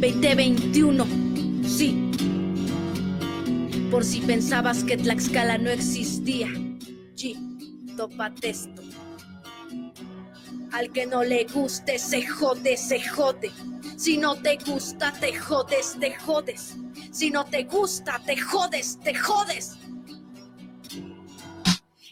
2021, 0.00 1.04
sí. 1.68 2.10
Por 3.90 4.02
si 4.02 4.22
pensabas 4.22 4.82
que 4.82 4.96
Tlaxcala 4.96 5.58
no 5.58 5.68
existía, 5.68 6.48
sí, 7.14 7.36
tópate 7.98 8.48
esto. 8.48 8.82
Al 10.72 10.90
que 10.90 11.04
no 11.04 11.22
le 11.22 11.44
guste, 11.52 11.98
se 11.98 12.26
jode, 12.26 12.78
se 12.78 13.06
jode. 13.10 13.50
Si 13.98 14.16
no 14.16 14.36
te 14.36 14.56
gusta, 14.64 15.12
te 15.20 15.34
jodes, 15.34 15.98
te 16.00 16.14
jodes. 16.14 16.76
Si 17.12 17.30
no 17.30 17.44
te 17.44 17.64
gusta, 17.64 18.22
te 18.24 18.38
jodes, 18.38 18.98
te 19.04 19.14
jodes. 19.14 19.76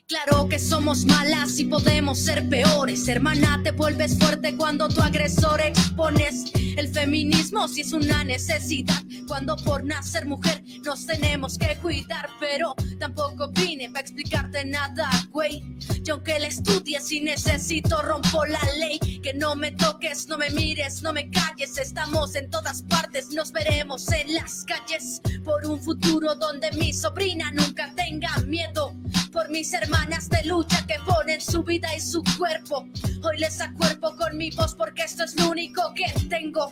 Claro 0.08 0.48
que 0.48 0.58
somos 0.58 1.04
malas 1.04 1.58
y 1.58 1.66
podemos 1.66 2.18
ser 2.18 2.48
peores. 2.48 3.06
Hermana, 3.08 3.60
te 3.62 3.72
vuelves 3.72 4.18
fuerte 4.18 4.56
cuando 4.56 4.88
tu 4.88 5.02
agresor 5.02 5.60
expones 5.60 6.50
el 6.78 6.88
feminismo 6.88 7.68
si 7.68 7.82
es 7.82 7.92
una 7.92 8.24
necesidad. 8.24 9.02
Cuando 9.26 9.54
por 9.56 9.84
nacer 9.84 10.24
mujer 10.24 10.64
nos 10.82 11.04
tenemos 11.04 11.58
que 11.58 11.76
cuidar, 11.82 12.30
pero 12.40 12.74
tampoco 12.98 13.48
vine 13.48 13.88
para 13.88 14.00
explicarte 14.00 14.64
nada, 14.64 15.08
güey. 15.30 15.62
Yo 16.02 16.14
aunque 16.14 16.38
la 16.38 16.48
estudies 16.48 17.10
y 17.12 17.20
necesito 17.20 18.02
rompo 18.02 18.44
la 18.44 18.60
ley. 18.78 18.98
Que 19.22 19.34
no 19.34 19.54
me 19.54 19.72
toques, 19.72 20.28
no 20.28 20.38
me 20.38 20.50
mires, 20.50 21.02
no 21.02 21.12
me 21.12 21.30
calles. 21.30 21.78
Estamos 21.78 22.34
en 22.34 22.50
todas 22.50 22.82
partes, 22.82 23.30
nos 23.30 23.52
veremos 23.52 24.10
en 24.12 24.34
las 24.34 24.64
calles 24.64 25.20
por 25.44 25.64
un 25.66 25.80
futuro 25.80 26.34
donde 26.34 26.70
mi 26.72 26.92
sobrina 26.92 27.50
nunca 27.52 27.92
tenga 27.94 28.36
miedo 28.46 28.94
por 29.32 29.50
mis 29.50 29.72
hermanas 29.72 30.28
de 30.28 30.44
lucha 30.44 30.86
que 30.86 30.96
ponen 31.06 31.40
su 31.40 31.62
vida 31.62 31.94
y 31.94 32.00
su 32.00 32.22
cuerpo. 32.36 32.86
Hoy 33.22 33.38
les 33.38 33.60
acuerpo 33.60 34.16
con 34.16 34.36
mi 34.36 34.50
voz 34.50 34.74
porque 34.74 35.02
esto 35.02 35.24
es 35.24 35.36
lo 35.36 35.50
único 35.50 35.92
que 35.94 36.06
tengo. 36.28 36.70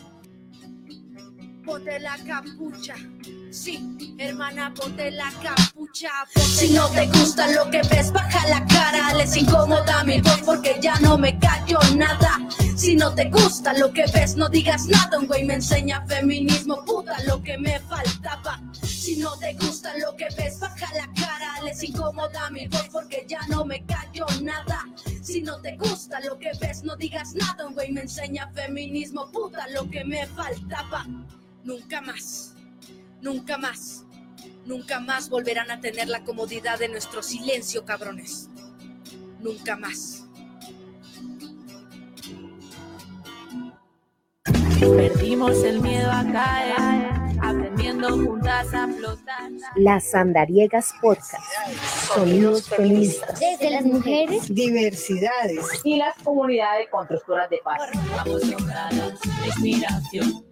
Ponte 1.65 1.99
la 1.99 2.17
capucha. 2.25 2.95
Sí, 3.49 4.15
hermana, 4.17 4.73
ponte 4.73 5.09
la 5.11 5.31
capucha. 5.41 6.09
Si 6.35 6.71
no 6.71 6.87
te 6.89 7.07
gusta 7.07 7.49
lo 7.51 7.69
que 7.69 7.81
ves, 7.83 8.11
baja 8.11 8.47
la 8.47 8.65
cara. 8.65 9.13
Les 9.13 9.35
incomoda 9.37 10.03
mi 10.03 10.19
voz 10.21 10.41
porque 10.45 10.77
ya 10.81 10.99
no 10.99 11.17
me 11.17 11.37
callo 11.39 11.79
nada. 11.95 12.39
Si 12.75 12.95
no 12.95 13.13
te 13.13 13.29
gusta 13.29 13.73
lo 13.73 13.91
que 13.93 14.05
ves, 14.13 14.35
no 14.35 14.49
digas 14.49 14.85
nada. 14.87 15.17
Un 15.17 15.27
güey 15.27 15.45
me 15.45 15.55
enseña 15.55 16.05
feminismo, 16.07 16.83
puta, 16.85 17.15
lo 17.25 17.41
que 17.41 17.57
me 17.57 17.79
faltaba. 17.81 18.61
Si 18.83 19.15
no 19.15 19.37
te 19.37 19.53
gusta 19.53 19.97
lo 19.97 20.15
que 20.15 20.27
ves, 20.37 20.59
baja 20.59 20.93
la 20.95 21.09
cara. 21.13 21.61
Les 21.63 21.81
incomoda 21.83 22.49
mi 22.49 22.67
voz 22.67 22.87
porque 22.91 23.25
ya 23.27 23.39
no 23.47 23.65
me 23.65 23.83
callo 23.85 24.25
nada. 24.41 24.85
Si 25.21 25.41
no 25.41 25.59
te 25.61 25.77
gusta 25.77 26.19
lo 26.21 26.37
que 26.37 26.51
ves, 26.59 26.83
no 26.83 26.95
digas 26.95 27.33
nada. 27.33 27.65
Un 27.65 27.73
güey 27.73 27.91
me 27.91 28.01
enseña 28.01 28.51
feminismo, 28.53 29.31
puta, 29.31 29.67
lo 29.69 29.89
que 29.89 30.03
me 30.03 30.27
faltaba. 30.27 31.05
Nunca 31.63 32.01
más, 32.01 32.53
nunca 33.21 33.57
más, 33.57 34.05
nunca 34.65 34.99
más 34.99 35.29
volverán 35.29 35.71
a 35.71 35.79
tener 35.79 36.07
la 36.07 36.23
comodidad 36.23 36.79
de 36.79 36.89
nuestro 36.89 37.23
silencio, 37.23 37.85
cabrones. 37.85 38.49
Nunca 39.39 39.75
más. 39.75 40.27
Perdimos 44.79 45.63
el 45.63 45.81
miedo 45.81 46.09
a 46.11 46.23
caer, 46.31 47.37
aprendiendo 47.41 48.09
juntas 48.09 48.73
a 48.73 48.87
flotar. 48.87 49.51
Las 49.75 50.13
Andariegas 50.13 50.93
Podcast. 51.01 51.43
Sonidos 52.13 52.69
feministas. 52.69 53.39
Desde 53.39 53.71
las 53.71 53.83
mujeres, 53.83 54.53
diversidades 54.53 55.65
y 55.83 55.97
las 55.97 56.15
comunidades 56.23 56.87
constructoras 56.89 57.49
de 57.49 57.59
paz. 57.63 57.81
Inspiración. 59.45 60.45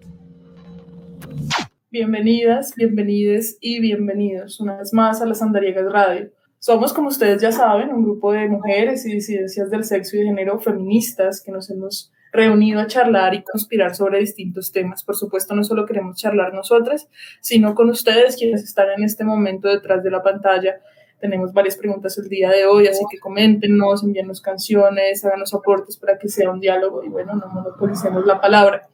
Bienvenidas, 1.95 2.75
bienvenides 2.75 3.57
y 3.61 3.79
bienvenidos 3.79 4.59
una 4.59 4.79
vez 4.79 4.91
más 4.91 5.21
a 5.21 5.25
las 5.25 5.41
Andariegas 5.41 5.89
Radio. 5.89 6.29
Somos, 6.59 6.91
como 6.91 7.07
ustedes 7.07 7.41
ya 7.41 7.53
saben, 7.53 7.87
un 7.93 8.03
grupo 8.03 8.33
de 8.33 8.49
mujeres 8.49 9.05
y 9.05 9.13
disidencias 9.13 9.69
del 9.71 9.85
sexo 9.85 10.17
y 10.17 10.25
género 10.25 10.59
feministas 10.59 11.41
que 11.41 11.53
nos 11.53 11.69
hemos 11.69 12.11
reunido 12.33 12.81
a 12.81 12.87
charlar 12.87 13.33
y 13.33 13.43
conspirar 13.43 13.95
sobre 13.95 14.19
distintos 14.19 14.73
temas. 14.73 15.05
Por 15.05 15.15
supuesto, 15.15 15.55
no 15.55 15.63
solo 15.63 15.85
queremos 15.85 16.17
charlar 16.17 16.53
nosotras, 16.53 17.07
sino 17.39 17.73
con 17.75 17.89
ustedes 17.89 18.35
quienes 18.35 18.65
están 18.65 18.89
en 18.97 19.05
este 19.05 19.23
momento 19.23 19.69
detrás 19.69 20.03
de 20.03 20.11
la 20.11 20.21
pantalla. 20.21 20.81
Tenemos 21.21 21.53
varias 21.53 21.77
preguntas 21.77 22.17
el 22.17 22.27
día 22.27 22.49
de 22.49 22.65
hoy, 22.65 22.87
así 22.87 23.05
que 23.09 23.19
coméntenos, 23.19 24.03
envíennos 24.03 24.41
canciones, 24.41 25.23
háganos 25.23 25.53
aportes 25.53 25.95
para 25.95 26.17
que 26.17 26.27
sea 26.27 26.51
un 26.51 26.59
diálogo 26.59 27.05
y 27.05 27.07
bueno, 27.07 27.35
no 27.35 27.47
monopolicemos 27.47 28.25
la 28.25 28.41
palabra. 28.41 28.89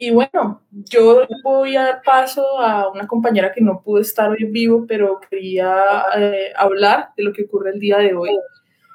Y 0.00 0.12
bueno, 0.12 0.62
yo 0.70 1.26
voy 1.42 1.74
a 1.74 1.82
dar 1.82 2.02
paso 2.04 2.60
a 2.60 2.88
una 2.88 3.08
compañera 3.08 3.52
que 3.52 3.60
no 3.60 3.82
pudo 3.82 4.00
estar 4.00 4.30
hoy 4.30 4.38
en 4.40 4.52
vivo, 4.52 4.84
pero 4.86 5.18
quería 5.28 6.04
eh, 6.16 6.52
hablar 6.56 7.08
de 7.16 7.24
lo 7.24 7.32
que 7.32 7.44
ocurre 7.44 7.72
el 7.72 7.80
día 7.80 7.98
de 7.98 8.14
hoy. 8.14 8.30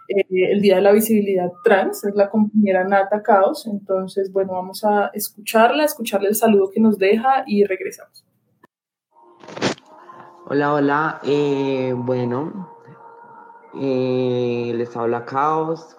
Eh, 0.08 0.26
el 0.30 0.62
Día 0.62 0.78
de 0.78 0.82
la 0.82 0.94
Visibilidad 0.94 1.52
Trans, 1.66 2.06
es 2.06 2.16
la 2.16 2.30
compañera 2.30 2.86
Nata 2.86 3.22
Caos. 3.22 3.68
Entonces, 3.68 4.32
bueno, 4.32 4.54
vamos 4.54 4.86
a 4.86 5.12
escucharla, 5.14 5.84
escucharle 5.84 6.30
el 6.30 6.36
saludo 6.36 6.72
que 6.74 6.80
nos 6.80 6.98
deja 6.98 7.44
y 7.48 7.66
regresamos. 7.66 8.26
Hola, 10.46 10.74
hola. 10.74 11.20
Eh, 11.26 11.94
bueno, 11.98 12.70
les 13.74 14.96
habla 14.96 15.26
Caos. 15.26 15.98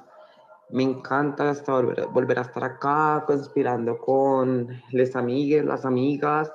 Me 0.75 0.83
encanta 0.83 1.51
hasta 1.51 1.73
volver, 1.73 2.37
a 2.37 2.43
estar 2.43 2.65
acá 2.65 3.23
conspirando 3.29 3.97
con 3.97 4.69
las 4.91 5.15
amigas, 5.15 5.65
las 5.65 5.85
amigas, 5.85 6.53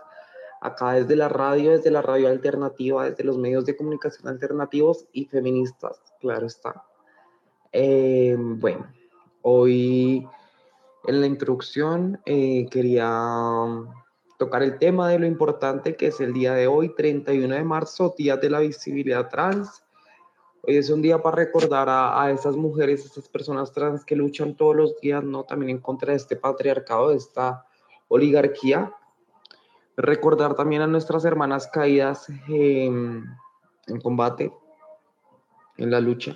acá 0.60 0.92
desde 0.92 1.16
la 1.16 1.30
radio, 1.30 1.72
desde 1.72 1.90
la 1.90 2.02
radio 2.02 2.28
alternativa, 2.28 3.10
desde 3.10 3.24
los 3.24 3.38
medios 3.38 3.64
de 3.64 3.78
comunicación 3.78 4.28
alternativos 4.28 5.08
y 5.14 5.24
feministas, 5.24 6.02
claro 6.20 6.48
está. 6.48 6.84
Eh, 7.72 8.36
bueno, 8.38 8.92
hoy 9.42 10.28
en 11.06 11.22
la 11.22 11.26
introducción 11.26 12.20
eh, 12.26 12.68
quería 12.70 13.64
tocar 14.38 14.64
el 14.64 14.78
tema 14.80 15.08
de 15.08 15.20
lo 15.20 15.28
importante 15.28 15.96
que 15.96 16.08
es 16.08 16.20
el 16.20 16.34
día 16.34 16.56
de 16.56 16.68
hoy, 16.68 16.94
31 16.94 17.56
de 17.56 17.64
marzo, 17.64 18.14
Día 18.18 18.36
de 18.36 18.50
la 18.50 18.60
Visibilidad 18.60 19.30
Trans. 19.30 19.82
Hoy 20.62 20.78
es 20.78 20.90
un 20.90 21.02
día 21.02 21.22
para 21.22 21.38
recordar 21.38 21.90
a, 21.90 22.22
a 22.22 22.32
esas 22.32 22.56
mujeres, 22.56 23.04
a 23.04 23.08
esas 23.08 23.30
personas 23.30 23.72
trans 23.72 24.04
que 24.04 24.16
luchan 24.16 24.56
todos 24.56 24.76
los 24.76 25.00
días, 25.00 25.24
¿no? 25.24 25.44
También 25.44 25.70
en 25.70 25.80
contra 25.80 26.12
de 26.12 26.18
este 26.18 26.36
patriarcado, 26.36 27.10
de 27.10 27.18
esta 27.18 27.66
oligarquía. 28.10 28.94
Recordar 29.96 30.56
también 30.56 30.82
a 30.82 30.88
nuestras 30.88 31.26
hermanas 31.26 31.68
caídas 31.68 32.28
en 32.48 33.26
combate, 34.04 34.54
en 35.78 35.92
la 35.92 36.00
lucha. 36.00 36.36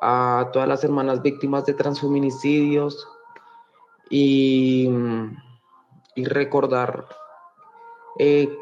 A 0.00 0.50
todas 0.52 0.68
las 0.68 0.82
hermanas 0.82 1.22
víctimas 1.22 1.66
de 1.66 1.74
transfeminicidios 1.74 3.06
y, 4.08 4.88
y 6.14 6.24
recordar 6.24 7.06
eh, 8.18 8.56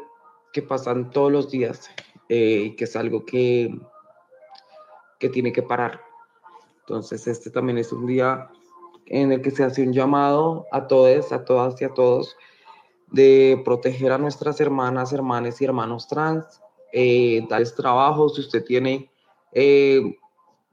que 0.53 0.61
pasan 0.61 1.09
todos 1.11 1.31
los 1.31 1.49
días, 1.49 1.89
eh, 2.29 2.75
que 2.77 2.83
es 2.83 2.95
algo 2.95 3.25
que 3.25 3.79
que 5.19 5.29
tiene 5.29 5.53
que 5.53 5.61
parar. 5.61 6.01
Entonces, 6.81 7.27
este 7.27 7.51
también 7.51 7.77
es 7.77 7.91
un 7.91 8.07
día 8.07 8.49
en 9.05 9.31
el 9.31 9.41
que 9.41 9.51
se 9.51 9.63
hace 9.63 9.83
un 9.83 9.93
llamado 9.93 10.65
a 10.71 10.87
todos, 10.87 11.31
a 11.31 11.45
todas 11.45 11.79
y 11.81 11.85
a 11.85 11.93
todos 11.93 12.35
de 13.11 13.61
proteger 13.65 14.11
a 14.11 14.17
nuestras 14.17 14.59
hermanas, 14.61 15.13
hermanes 15.13 15.61
y 15.61 15.65
hermanos 15.65 16.07
trans, 16.07 16.61
eh, 16.93 17.45
darles 17.49 17.75
trabajo, 17.75 18.29
si 18.29 18.41
usted 18.41 18.63
tiene, 18.63 19.11
eh, 19.51 20.17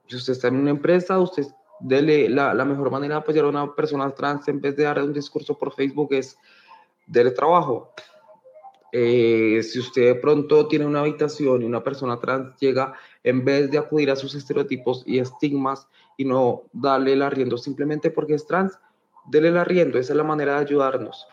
si 0.07 0.17
usted 0.17 0.35
está 0.35 0.49
en 0.49 0.57
una 0.57 0.71
empresa, 0.71 1.19
usted 1.19 1.47
dele 1.81 2.29
la, 2.29 2.55
la, 2.55 2.65
mejor 2.65 2.91
manera 2.91 3.17
de 3.17 3.21
apoyar 3.21 3.45
a 3.45 3.49
una 3.49 3.75
persona 3.75 4.11
trans 4.15 4.49
en 4.49 4.61
vez 4.61 4.77
de 4.77 4.85
dar 4.85 5.03
un 5.03 5.13
discurso 5.13 5.59
por 5.59 5.75
Facebook 5.75 6.13
es 6.13 6.39
darle 7.07 7.31
trabajo. 7.33 7.93
Eh, 8.93 9.63
si 9.63 9.79
usted 9.79 10.07
de 10.07 10.15
pronto 10.15 10.69
tiene 10.69 10.87
una 10.87 11.01
habitación 11.01 11.63
y 11.63 11.65
una 11.67 11.83
persona 11.83 12.19
trans 12.19 12.57
llega, 12.59 12.95
en 13.27 13.45
vez 13.45 13.73
de 13.73 13.79
acudir 13.79 14.09
a 14.13 14.17
sus 14.17 14.37
estereotipos 14.37 15.03
y 15.05 15.19
estigmas 15.19 15.89
y 16.17 16.25
no 16.25 16.63
darle 16.73 17.15
el 17.15 17.23
arriendo 17.23 17.59
simplemente 17.59 18.13
porque 18.13 18.35
es 18.35 18.47
trans, 18.47 18.79
déle 19.27 19.49
el 19.49 19.59
arriendo, 19.59 19.99
esa 19.99 20.13
es 20.13 20.17
la 20.17 20.23
manera 20.23 20.55
de 20.55 20.61
ayudarnos. 20.61 21.27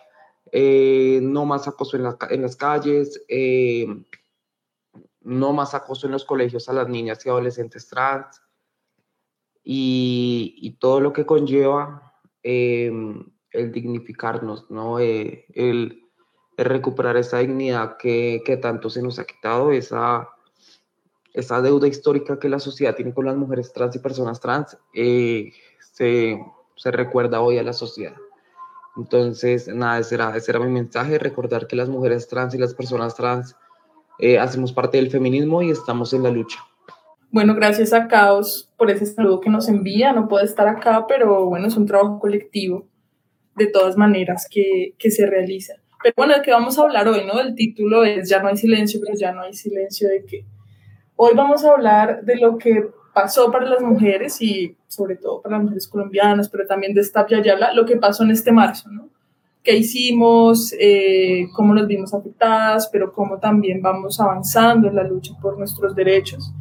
Eh, 0.51 1.19
no 1.21 1.45
más 1.45 1.67
acoso 1.67 1.95
en, 1.95 2.03
la, 2.03 2.17
en 2.31 2.41
las 2.41 2.55
calles, 2.55 3.23
eh, 3.27 3.85
no 5.21 5.53
más 5.53 5.75
acoso 5.75 6.07
en 6.07 6.13
los 6.13 6.25
colegios 6.25 6.67
a 6.67 6.73
las 6.73 6.89
niñas 6.89 7.23
y 7.23 7.29
adolescentes 7.29 7.87
trans 7.87 8.41
y, 9.63 10.75
todo 10.79 10.99
lo 10.99 11.13
que 11.13 11.27
conlleva 11.27 12.11
el 12.41 13.71
dignificarnos, 13.71 14.69
¿no? 14.71 14.97
el 14.97 16.03
recuperar 16.57 17.17
esa 17.17 17.37
dignidad 17.37 17.97
que, 17.97 18.59
tanto 18.59 18.89
se 18.89 19.03
nos 19.03 19.19
ha 19.19 19.25
quitado, 19.25 19.71
esa, 19.71 20.32
esa 21.33 21.61
deuda 21.61 21.87
histórica 21.87 22.39
que 22.39 22.49
la 22.49 22.59
sociedad 22.59 22.95
tiene 22.95 23.13
con 23.13 23.25
las 23.25 23.35
mujeres 23.35 23.73
trans 23.73 23.95
y 23.95 23.99
personas 23.99 24.39
trans, 24.39 24.77
eh, 24.93 25.51
se, 25.79 26.39
se, 26.75 26.91
recuerda 26.91 27.41
hoy 27.41 27.57
a 27.57 27.63
la 27.63 27.73
sociedad. 27.73 28.15
Entonces, 28.95 29.67
nada, 29.67 29.99
ese 29.99 30.15
era, 30.15 30.35
ese 30.35 30.51
era 30.51 30.59
mi 30.59 30.71
mensaje, 30.71 31.17
recordar 31.17 31.65
que 31.65 31.75
las 31.75 31.89
mujeres 31.89 32.27
trans 32.27 32.53
y 32.53 32.59
las 32.59 32.75
personas 32.75 33.15
trans 33.15 33.55
eh, 34.19 34.37
hacemos 34.37 34.71
parte 34.71 34.97
del 34.97 35.09
feminismo 35.09 35.61
y 35.63 35.71
estamos 35.71 36.13
en 36.13 36.23
la 36.23 36.29
lucha. 36.29 36.59
Bueno, 37.31 37.55
gracias 37.55 37.93
a 37.93 38.07
Caos 38.07 38.71
por 38.77 38.91
ese 38.91 39.07
saludo 39.07 39.41
que 39.41 39.49
nos 39.49 39.67
envía. 39.67 40.13
No 40.13 40.27
puede 40.27 40.45
estar 40.45 40.67
acá, 40.67 41.07
pero 41.07 41.47
bueno, 41.47 41.67
es 41.67 41.75
un 41.75 41.87
trabajo 41.87 42.19
colectivo 42.19 42.87
de 43.55 43.65
todas 43.65 43.97
maneras 43.97 44.47
que, 44.49 44.93
que 44.99 45.09
se 45.09 45.25
realiza. 45.25 45.73
Pero 46.03 46.13
bueno, 46.15 46.35
de 46.35 46.43
qué 46.43 46.51
vamos 46.51 46.77
a 46.77 46.83
hablar 46.83 47.07
hoy, 47.07 47.25
¿no? 47.25 47.39
El 47.39 47.55
título 47.55 48.03
es 48.03 48.29
Ya 48.29 48.39
no 48.39 48.49
hay 48.49 48.57
silencio, 48.57 48.99
pero 49.03 49.17
ya 49.17 49.31
no 49.31 49.41
hay 49.41 49.53
silencio 49.55 50.09
de 50.09 50.25
qué. 50.25 50.45
Hoy 51.15 51.33
vamos 51.35 51.63
a 51.63 51.71
hablar 51.71 52.23
de 52.23 52.37
lo 52.37 52.57
que 52.57 52.89
pasó 53.13 53.51
para 53.51 53.69
las 53.69 53.81
mujeres 53.81 54.41
y 54.41 54.75
sobre 54.87 55.15
todo 55.15 55.41
para 55.41 55.55
las 55.55 55.63
mujeres 55.63 55.87
colombianas, 55.87 56.49
pero 56.49 56.65
también 56.65 56.93
de 56.93 57.01
esta 57.01 57.25
Yala, 57.27 57.73
lo 57.73 57.85
que 57.85 57.97
pasó 57.97 58.23
en 58.23 58.31
este 58.31 58.51
marzo, 58.51 58.89
¿no? 58.89 59.09
¿Qué 59.63 59.77
hicimos? 59.77 60.73
Eh, 60.77 61.47
¿Cómo 61.55 61.73
nos 61.73 61.87
vimos 61.87 62.13
afectadas? 62.13 62.89
Pero 62.91 63.13
cómo 63.13 63.39
también 63.39 63.81
vamos 63.81 64.19
avanzando 64.19 64.89
en 64.89 64.95
la 64.95 65.03
lucha 65.03 65.33
por 65.41 65.57
nuestros 65.57 65.95
derechos. 65.95 66.51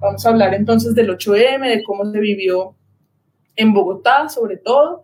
Vamos 0.00 0.24
a 0.24 0.28
hablar 0.28 0.54
entonces 0.54 0.94
del 0.94 1.10
8M, 1.10 1.68
de 1.68 1.82
cómo 1.82 2.04
se 2.04 2.20
vivió 2.20 2.76
en 3.56 3.72
Bogotá, 3.72 4.28
sobre 4.28 4.58
todo, 4.58 5.02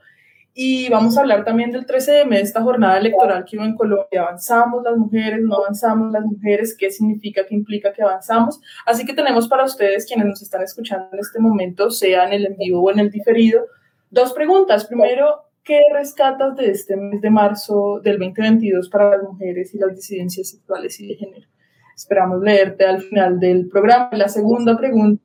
y 0.61 0.89
vamos 0.89 1.17
a 1.17 1.21
hablar 1.21 1.45
también 1.45 1.71
del 1.71 1.87
13M, 1.87 2.31
de 2.31 2.41
esta 2.41 2.63
jornada 2.63 2.99
electoral 2.99 3.45
que 3.45 3.57
hubo 3.57 3.65
en 3.65 3.77
Colombia. 3.77 4.23
¿Avanzamos 4.23 4.83
las 4.83 4.97
mujeres? 4.97 5.39
¿No 5.41 5.55
avanzamos 5.55 6.11
las 6.11 6.25
mujeres? 6.25 6.77
¿Qué 6.77 6.91
significa? 6.91 7.47
¿Qué 7.47 7.55
implica 7.55 7.93
que 7.93 8.03
avanzamos? 8.03 8.61
Así 8.85 9.07
que 9.07 9.15
tenemos 9.15 9.47
para 9.47 9.63
ustedes, 9.63 10.05
quienes 10.05 10.27
nos 10.27 10.43
están 10.43 10.63
escuchando 10.63 11.11
en 11.13 11.21
este 11.21 11.39
momento, 11.39 11.93
sea 11.93 12.27
en 12.27 12.33
el 12.33 12.47
en 12.47 12.57
vivo 12.57 12.83
o 12.83 12.91
en 12.91 12.99
el 12.99 13.09
diferido, 13.09 13.67
dos 14.11 14.33
preguntas. 14.33 14.85
Primero, 14.85 15.45
¿qué 15.63 15.81
rescatas 15.93 16.57
de 16.57 16.73
este 16.73 16.97
mes 16.97 17.21
de 17.21 17.31
marzo 17.31 18.01
del 18.03 18.19
2022 18.19 18.89
para 18.89 19.11
las 19.11 19.23
mujeres 19.23 19.73
y 19.77 19.79
las 19.79 19.95
disidencias 19.95 20.49
sexuales 20.49 20.99
y 20.99 21.07
de 21.07 21.15
género? 21.15 21.47
Esperamos 21.95 22.43
leerte 22.43 22.85
al 22.85 23.01
final 23.01 23.39
del 23.39 23.69
programa. 23.69 24.09
La 24.11 24.29
segunda 24.29 24.77
pregunta, 24.77 25.23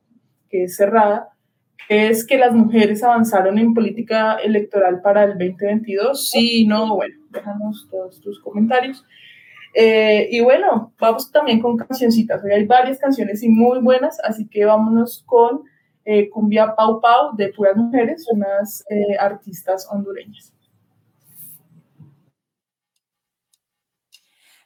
que 0.48 0.62
es 0.62 0.76
cerrada, 0.76 1.33
es 1.88 2.26
que 2.26 2.38
las 2.38 2.54
mujeres 2.54 3.02
avanzaron 3.02 3.58
en 3.58 3.74
política 3.74 4.36
electoral 4.36 5.00
para 5.02 5.24
el 5.24 5.38
2022. 5.38 6.30
Sí, 6.30 6.66
no, 6.66 6.96
bueno, 6.96 7.14
déjanos 7.30 7.86
todos 7.90 8.20
tus 8.20 8.40
comentarios. 8.40 9.04
Eh, 9.74 10.28
y 10.30 10.40
bueno, 10.40 10.92
vamos 10.98 11.30
también 11.30 11.60
con 11.60 11.76
cancioncitas. 11.76 12.42
Hoy 12.44 12.52
hay 12.52 12.64
varias 12.64 12.98
canciones 12.98 13.42
y 13.42 13.48
muy 13.48 13.80
buenas, 13.80 14.18
así 14.22 14.48
que 14.48 14.64
vámonos 14.64 15.24
con 15.26 15.62
eh, 16.04 16.30
Cumbia 16.30 16.74
Pau 16.76 17.00
Pau 17.00 17.34
de 17.36 17.48
Puras 17.48 17.76
Mujeres, 17.76 18.26
unas 18.30 18.84
eh, 18.88 19.16
artistas 19.18 19.86
hondureñas. 19.90 20.52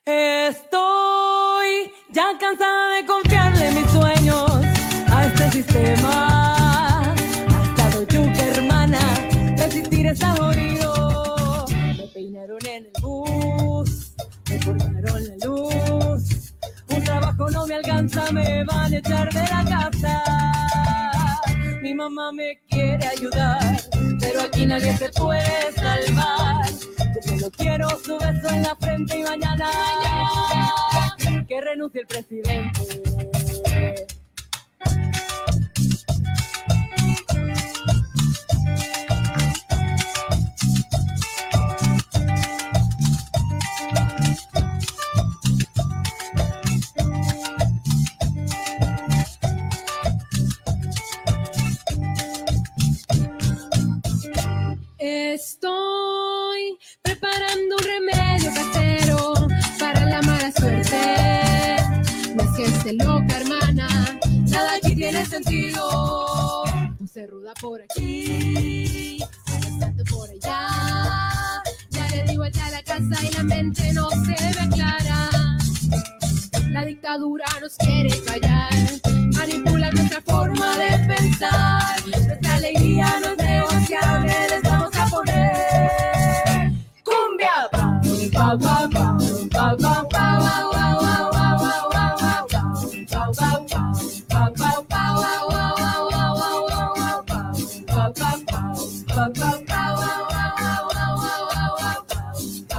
Estoy 0.04 1.92
ya 2.10 2.28
cansada 2.40 2.96
de 2.96 3.06
confiarle 3.06 3.70
mis 3.72 3.90
sueños 3.90 4.50
a 5.10 5.26
este 5.26 5.50
sistema 5.50 6.47
Me 10.08 10.14
peinaron 12.14 12.58
en 12.66 12.86
el 12.86 12.92
bus, 13.02 14.14
me 14.48 14.58
cortaron 14.64 15.22
la 15.22 15.46
luz. 15.46 16.54
Un 16.88 17.04
trabajo 17.04 17.50
no 17.50 17.66
me 17.66 17.74
alcanza, 17.74 18.32
me 18.32 18.64
van 18.64 18.94
a 18.94 18.96
echar 18.96 19.30
de 19.30 19.40
la 19.40 19.64
casa. 19.68 20.24
Mi 21.82 21.92
mamá 21.92 22.32
me 22.32 22.58
quiere 22.70 23.06
ayudar, 23.06 23.82
pero 24.18 24.40
aquí 24.40 24.64
nadie 24.64 24.96
se 24.96 25.10
puede 25.10 25.72
salvar. 25.74 26.66
Yo 27.14 27.22
solo 27.22 27.50
quiero 27.50 27.90
su 28.02 28.16
beso 28.18 28.48
en 28.48 28.62
la 28.62 28.74
frente 28.76 29.18
y 29.18 29.22
mañana 29.24 29.70
que 31.46 31.60
renuncie 31.60 32.00
el 32.00 32.06
presidente. 32.06 32.80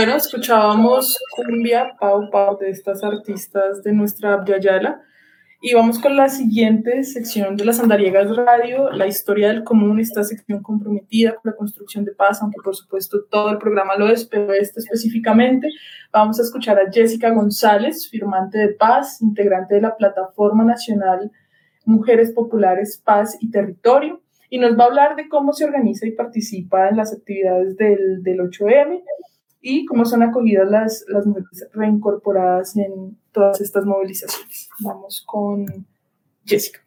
Bueno, 0.00 0.16
escuchábamos 0.16 1.18
cumbia 1.36 1.94
Pau 2.00 2.30
Pau 2.30 2.56
de 2.58 2.70
estas 2.70 3.04
artistas 3.04 3.82
de 3.82 3.92
nuestra 3.92 4.32
Abya 4.32 5.02
y 5.60 5.74
vamos 5.74 5.98
con 5.98 6.16
la 6.16 6.30
siguiente 6.30 7.04
sección 7.04 7.54
de 7.54 7.66
las 7.66 7.80
Andariegas 7.80 8.34
Radio, 8.34 8.90
la 8.92 9.06
historia 9.06 9.48
del 9.48 9.62
común, 9.62 10.00
esta 10.00 10.24
sección 10.24 10.62
comprometida 10.62 11.34
con 11.34 11.50
la 11.50 11.54
construcción 11.54 12.06
de 12.06 12.12
paz, 12.12 12.40
aunque 12.40 12.62
por 12.64 12.74
supuesto 12.74 13.24
todo 13.30 13.50
el 13.50 13.58
programa 13.58 13.94
lo 13.96 14.08
es, 14.08 14.24
pero 14.24 14.54
este 14.54 14.80
específicamente. 14.80 15.68
Vamos 16.10 16.40
a 16.40 16.44
escuchar 16.44 16.78
a 16.78 16.90
Jessica 16.90 17.28
González, 17.28 18.08
firmante 18.08 18.56
de 18.56 18.68
paz, 18.68 19.20
integrante 19.20 19.74
de 19.74 19.82
la 19.82 19.98
Plataforma 19.98 20.64
Nacional 20.64 21.30
Mujeres 21.84 22.32
Populares 22.32 23.02
Paz 23.04 23.36
y 23.38 23.50
Territorio, 23.50 24.22
y 24.48 24.60
nos 24.60 24.78
va 24.78 24.84
a 24.84 24.86
hablar 24.86 25.16
de 25.16 25.28
cómo 25.28 25.52
se 25.52 25.66
organiza 25.66 26.06
y 26.06 26.12
participa 26.12 26.88
en 26.88 26.96
las 26.96 27.12
actividades 27.12 27.76
del, 27.76 28.22
del 28.22 28.38
8M 28.38 29.02
y 29.60 29.84
cómo 29.84 30.04
son 30.04 30.22
acogidas 30.22 30.70
las, 30.70 31.26
mujeres 31.26 31.68
reincorporadas 31.72 32.76
en 32.76 33.18
todas 33.32 33.60
estas 33.60 33.84
movilizaciones. 33.84 34.68
Vamos 34.80 35.22
con 35.26 35.86
Jessica. 36.44 36.80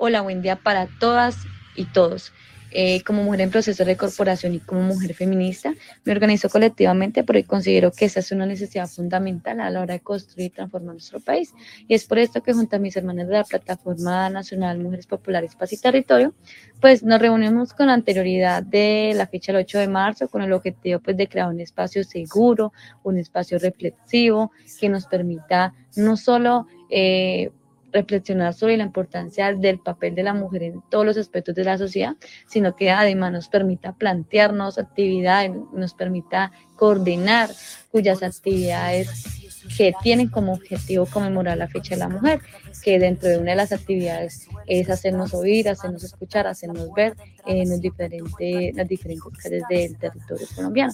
Hola, 0.00 0.22
buen 0.22 0.42
día 0.42 0.56
para 0.56 0.86
todas 1.00 1.36
y 1.74 1.84
todos. 1.86 2.32
Eh, 2.70 3.02
como 3.02 3.22
mujer 3.24 3.40
en 3.42 3.50
proceso 3.50 3.84
de 3.84 3.96
corporación 3.96 4.54
y 4.54 4.60
como 4.60 4.82
mujer 4.82 5.14
feminista, 5.14 5.72
me 6.04 6.12
organizo 6.12 6.50
colectivamente 6.50 7.24
porque 7.24 7.44
considero 7.44 7.90
que 7.92 8.04
esa 8.04 8.20
es 8.20 8.30
una 8.30 8.44
necesidad 8.44 8.86
fundamental 8.86 9.60
a 9.60 9.70
la 9.70 9.80
hora 9.80 9.94
de 9.94 10.00
construir 10.00 10.48
y 10.48 10.50
transformar 10.50 10.94
nuestro 10.94 11.20
país. 11.20 11.54
Y 11.86 11.94
es 11.94 12.04
por 12.04 12.18
esto 12.18 12.42
que 12.42 12.52
junto 12.52 12.76
a 12.76 12.78
mis 12.78 12.96
hermanas 12.96 13.26
de 13.26 13.34
la 13.34 13.44
Plataforma 13.44 14.28
Nacional 14.28 14.78
Mujeres 14.78 15.06
Populares 15.06 15.54
Paz 15.54 15.72
y 15.72 15.78
Territorio, 15.78 16.34
pues 16.80 17.02
nos 17.02 17.20
reunimos 17.20 17.72
con 17.72 17.88
anterioridad 17.88 18.62
de 18.62 19.12
la 19.14 19.26
fecha 19.26 19.52
del 19.52 19.62
8 19.62 19.78
de 19.78 19.88
marzo 19.88 20.28
con 20.28 20.42
el 20.42 20.52
objetivo 20.52 21.00
pues 21.00 21.16
de 21.16 21.26
crear 21.26 21.48
un 21.48 21.60
espacio 21.60 22.04
seguro, 22.04 22.72
un 23.02 23.18
espacio 23.18 23.58
reflexivo 23.58 24.52
que 24.78 24.88
nos 24.88 25.06
permita 25.06 25.74
no 25.96 26.16
solo 26.16 26.66
eh, 26.90 27.50
reflexionar 28.00 28.54
sobre 28.54 28.76
la 28.76 28.84
importancia 28.84 29.52
del 29.52 29.80
papel 29.80 30.14
de 30.14 30.22
la 30.22 30.34
mujer 30.34 30.62
en 30.62 30.82
todos 30.90 31.04
los 31.04 31.16
aspectos 31.16 31.54
de 31.54 31.64
la 31.64 31.78
sociedad, 31.78 32.16
sino 32.46 32.76
que 32.76 32.90
además 32.90 33.32
nos 33.32 33.48
permita 33.48 33.92
plantearnos 33.92 34.78
actividades, 34.78 35.52
nos 35.72 35.94
permita 35.94 36.52
coordinar 36.76 37.50
cuyas 37.90 38.22
actividades 38.22 39.37
que 39.76 39.92
tienen 40.02 40.28
como 40.28 40.52
objetivo 40.52 41.06
conmemorar 41.06 41.56
la 41.58 41.68
fecha 41.68 41.94
de 41.94 42.00
la 42.00 42.08
mujer, 42.08 42.40
que 42.82 42.98
dentro 42.98 43.28
de 43.28 43.38
una 43.38 43.50
de 43.50 43.56
las 43.56 43.72
actividades 43.72 44.48
es 44.66 44.88
hacernos 44.90 45.34
oír, 45.34 45.68
hacernos 45.68 46.04
escuchar, 46.04 46.46
hacernos 46.46 46.92
ver 46.92 47.14
en 47.46 47.68
los 47.70 47.80
diferentes, 47.80 48.74
las 48.74 48.88
diferentes 48.88 49.32
calles 49.42 49.62
del 49.68 49.96
territorio 49.96 50.46
colombiano. 50.54 50.92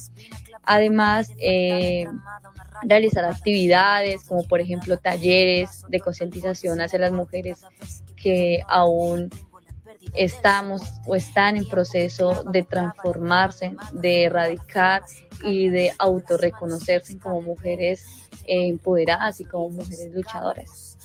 Además, 0.64 1.30
eh, 1.38 2.06
realizar 2.82 3.24
actividades 3.24 4.24
como 4.24 4.44
por 4.44 4.60
ejemplo 4.60 4.96
talleres 4.96 5.84
de 5.88 6.00
concientización 6.00 6.80
hacia 6.80 6.98
las 6.98 7.12
mujeres 7.12 7.60
que 8.16 8.62
aún 8.68 9.30
estamos 10.12 10.82
o 11.06 11.16
están 11.16 11.56
en 11.56 11.68
proceso 11.68 12.44
de 12.44 12.62
transformarse, 12.62 13.76
de 13.92 14.24
erradicar 14.24 15.02
y 15.42 15.68
de 15.68 15.92
autorreconocerse 15.98 17.18
como 17.18 17.42
mujeres 17.42 18.04
empoderadas 18.46 19.40
y 19.40 19.44
como 19.44 19.70
mujeres 19.70 20.12
luchadoras. 20.12 20.98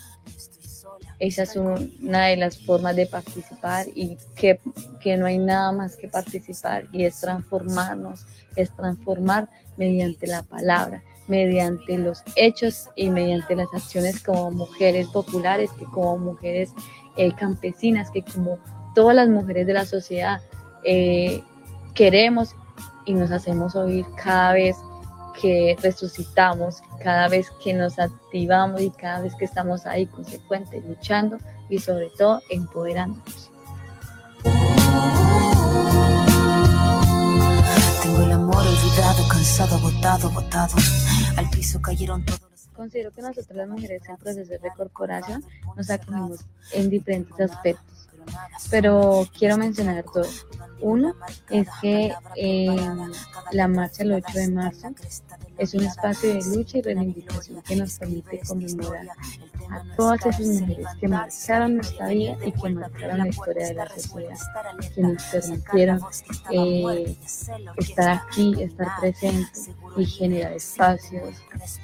Esa 1.20 1.44
es 1.44 1.56
una 1.58 2.28
de 2.28 2.38
las 2.38 2.58
formas 2.66 2.96
de 2.96 3.06
participar 3.06 3.88
y 3.94 4.18
que, 4.36 4.60
que 5.02 5.18
no 5.18 5.26
hay 5.26 5.38
nada 5.38 5.72
más 5.74 5.98
que 5.98 6.08
participar 6.08 6.86
y 6.94 7.04
es 7.04 7.20
transformarnos, 7.20 8.26
es 8.56 8.74
transformar 8.74 9.50
mediante 9.76 10.28
la 10.28 10.44
palabra, 10.44 11.04
mediante 11.28 11.98
los 11.98 12.24
hechos 12.36 12.90
y 12.96 13.10
mediante 13.10 13.56
las 13.56 13.68
acciones 13.74 14.24
como 14.24 14.52
mujeres 14.52 15.08
populares, 15.08 15.70
que 15.78 15.86
como 15.86 16.18
mujeres 16.18 16.72
eh, 17.18 17.34
campesinas, 17.34 18.10
que 18.12 18.24
como 18.24 18.60
todas 19.00 19.16
las 19.16 19.30
mujeres 19.30 19.66
de 19.66 19.72
la 19.72 19.86
sociedad 19.86 20.42
eh, 20.84 21.42
queremos 21.94 22.54
y 23.06 23.14
nos 23.14 23.32
hacemos 23.32 23.74
oír 23.78 24.06
cada 24.22 24.52
vez 24.52 24.76
que 25.42 25.78
resucitamos, 25.82 26.82
cada 27.02 27.30
vez 27.30 27.50
que 27.64 27.74
nos 27.74 27.98
activamos 27.98 28.82
y 28.82 28.90
cada 28.90 29.22
vez 29.22 29.34
que 29.36 29.46
estamos 29.46 29.86
ahí 29.86 30.06
consecuentes, 30.06 30.84
luchando 30.86 31.38
y 31.70 31.80
sobre 31.80 32.10
todo 32.18 32.42
empoderándonos. 32.50 33.50
Tengo 38.04 38.22
el 38.22 38.32
amor 38.34 38.58
olvidado, 38.58 39.28
cansado, 39.30 39.78
agotado, 39.78 40.28
agotado. 40.28 40.76
Al 41.38 41.50
piso 41.52 41.82
cayeron 41.82 42.26
todos 42.26 42.50
Considero 42.80 43.12
que 43.12 43.22
nosotros 43.22 43.58
las 43.58 43.68
mujeres 43.68 44.02
en 44.08 44.16
proceso 44.16 44.52
de 44.52 44.72
corporación 44.78 45.44
nos 45.76 45.90
acogemos 45.90 46.46
en 46.72 46.90
diferentes 46.90 47.38
aspectos, 47.38 47.99
pero 48.70 49.28
quiero 49.38 49.58
mencionar 49.58 50.04
dos. 50.14 50.46
Uno 50.82 51.14
es 51.50 51.68
que 51.82 52.14
eh, 52.36 52.76
la 53.52 53.68
marcha 53.68 54.04
del 54.04 54.14
8 54.14 54.26
de 54.34 54.48
marzo 54.50 54.88
es 55.58 55.74
un 55.74 55.84
espacio 55.84 56.34
de 56.34 56.56
lucha 56.56 56.78
y 56.78 56.82
reivindicación 56.82 57.62
que 57.62 57.76
nos 57.76 58.00
permite 58.00 58.40
conmemorar 58.48 59.08
a 59.72 59.96
todas 59.98 60.26
esas 60.26 60.62
mujeres 60.62 60.88
que 61.00 61.08
marcaron 61.08 61.76
nuestra 61.76 62.08
vida 62.08 62.38
y 62.46 62.52
que 62.52 62.70
marcaron 62.70 63.18
la 63.20 63.28
historia 63.28 63.68
de 63.68 63.74
la 63.74 63.90
sociedad, 63.90 64.38
que 64.96 65.02
nos 65.02 65.24
permitieron 65.24 66.00
eh, 66.52 67.18
estar 67.78 68.10
aquí, 68.10 68.56
estar 68.64 68.88
presentes 69.00 69.70
y 69.98 70.06
generar 70.06 70.54
espacios 70.54 71.36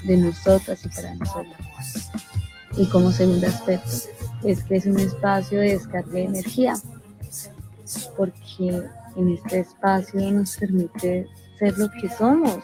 de 0.04 0.18
nosotras 0.18 0.86
y 0.86 0.89
para 0.89 1.15
nosotras. 1.15 2.12
Y 2.77 2.88
como 2.88 3.12
segundo 3.12 3.48
aspecto, 3.48 3.92
es 4.45 4.63
que 4.63 4.77
es 4.77 4.85
un 4.85 4.99
espacio 4.99 5.59
de 5.59 5.69
descarga 5.69 6.11
de 6.11 6.23
energía, 6.23 6.75
porque 8.15 8.83
en 9.15 9.29
este 9.29 9.59
espacio 9.59 10.31
nos 10.31 10.55
permite 10.57 11.27
ser 11.57 11.77
lo 11.77 11.89
que 11.89 12.09
somos, 12.09 12.59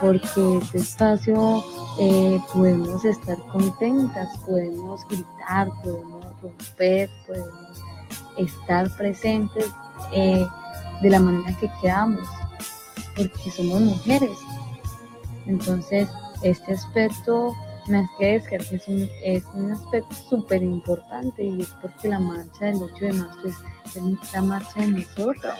porque 0.00 0.58
este 0.58 0.78
espacio 0.78 1.64
eh, 1.98 2.38
podemos 2.52 3.04
estar 3.04 3.36
contentas, 3.52 4.28
podemos 4.46 5.00
gritar, 5.08 5.68
podemos 5.82 6.26
romper, 6.42 7.10
podemos 7.26 7.82
estar 8.38 8.90
presentes 8.96 9.66
eh, 10.12 10.46
de 11.02 11.10
la 11.10 11.18
manera 11.18 11.56
que 11.58 11.70
queramos, 11.80 12.28
porque 13.16 13.50
somos 13.50 13.80
mujeres. 13.80 14.38
Entonces, 15.46 16.08
este 16.42 16.74
aspecto, 16.74 17.54
más 17.90 18.08
que 18.18 18.36
es 18.36 18.88
un, 18.88 19.10
es 19.22 19.44
un 19.54 19.72
aspecto 19.72 20.14
súper 20.14 20.62
importante 20.62 21.42
y 21.42 21.62
es 21.62 21.68
porque 21.80 22.08
la 22.08 22.20
marcha 22.20 22.66
del 22.66 22.76
8 22.76 22.94
de 23.00 23.12
marzo 23.12 23.48
es, 23.48 24.32
la 24.32 24.42
marcha 24.42 24.80
de 24.80 24.86
nosotras, 24.88 25.58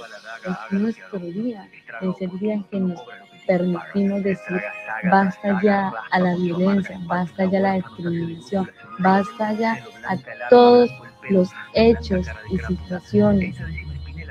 es 0.71 0.81
nuestro 0.81 1.19
día, 1.19 1.69
es 2.01 2.15
el 2.21 2.39
día 2.39 2.55
en 2.55 2.65
que 2.65 2.81
nos 2.81 3.01
permitimos 3.47 4.23
decir 4.23 4.63
basta 5.11 5.61
ya 5.63 5.93
a 6.11 6.19
la 6.21 6.37
violencia, 6.37 6.99
basta 7.07 7.45
ya 7.47 7.59
a 7.59 7.63
la 7.63 7.73
discriminación, 7.75 8.71
basta 8.99 9.53
ya 9.55 9.73
a 10.09 10.17
todos 10.49 10.91
los 11.31 11.51
hechos 11.75 12.27
y 12.51 12.59
situaciones 12.59 13.57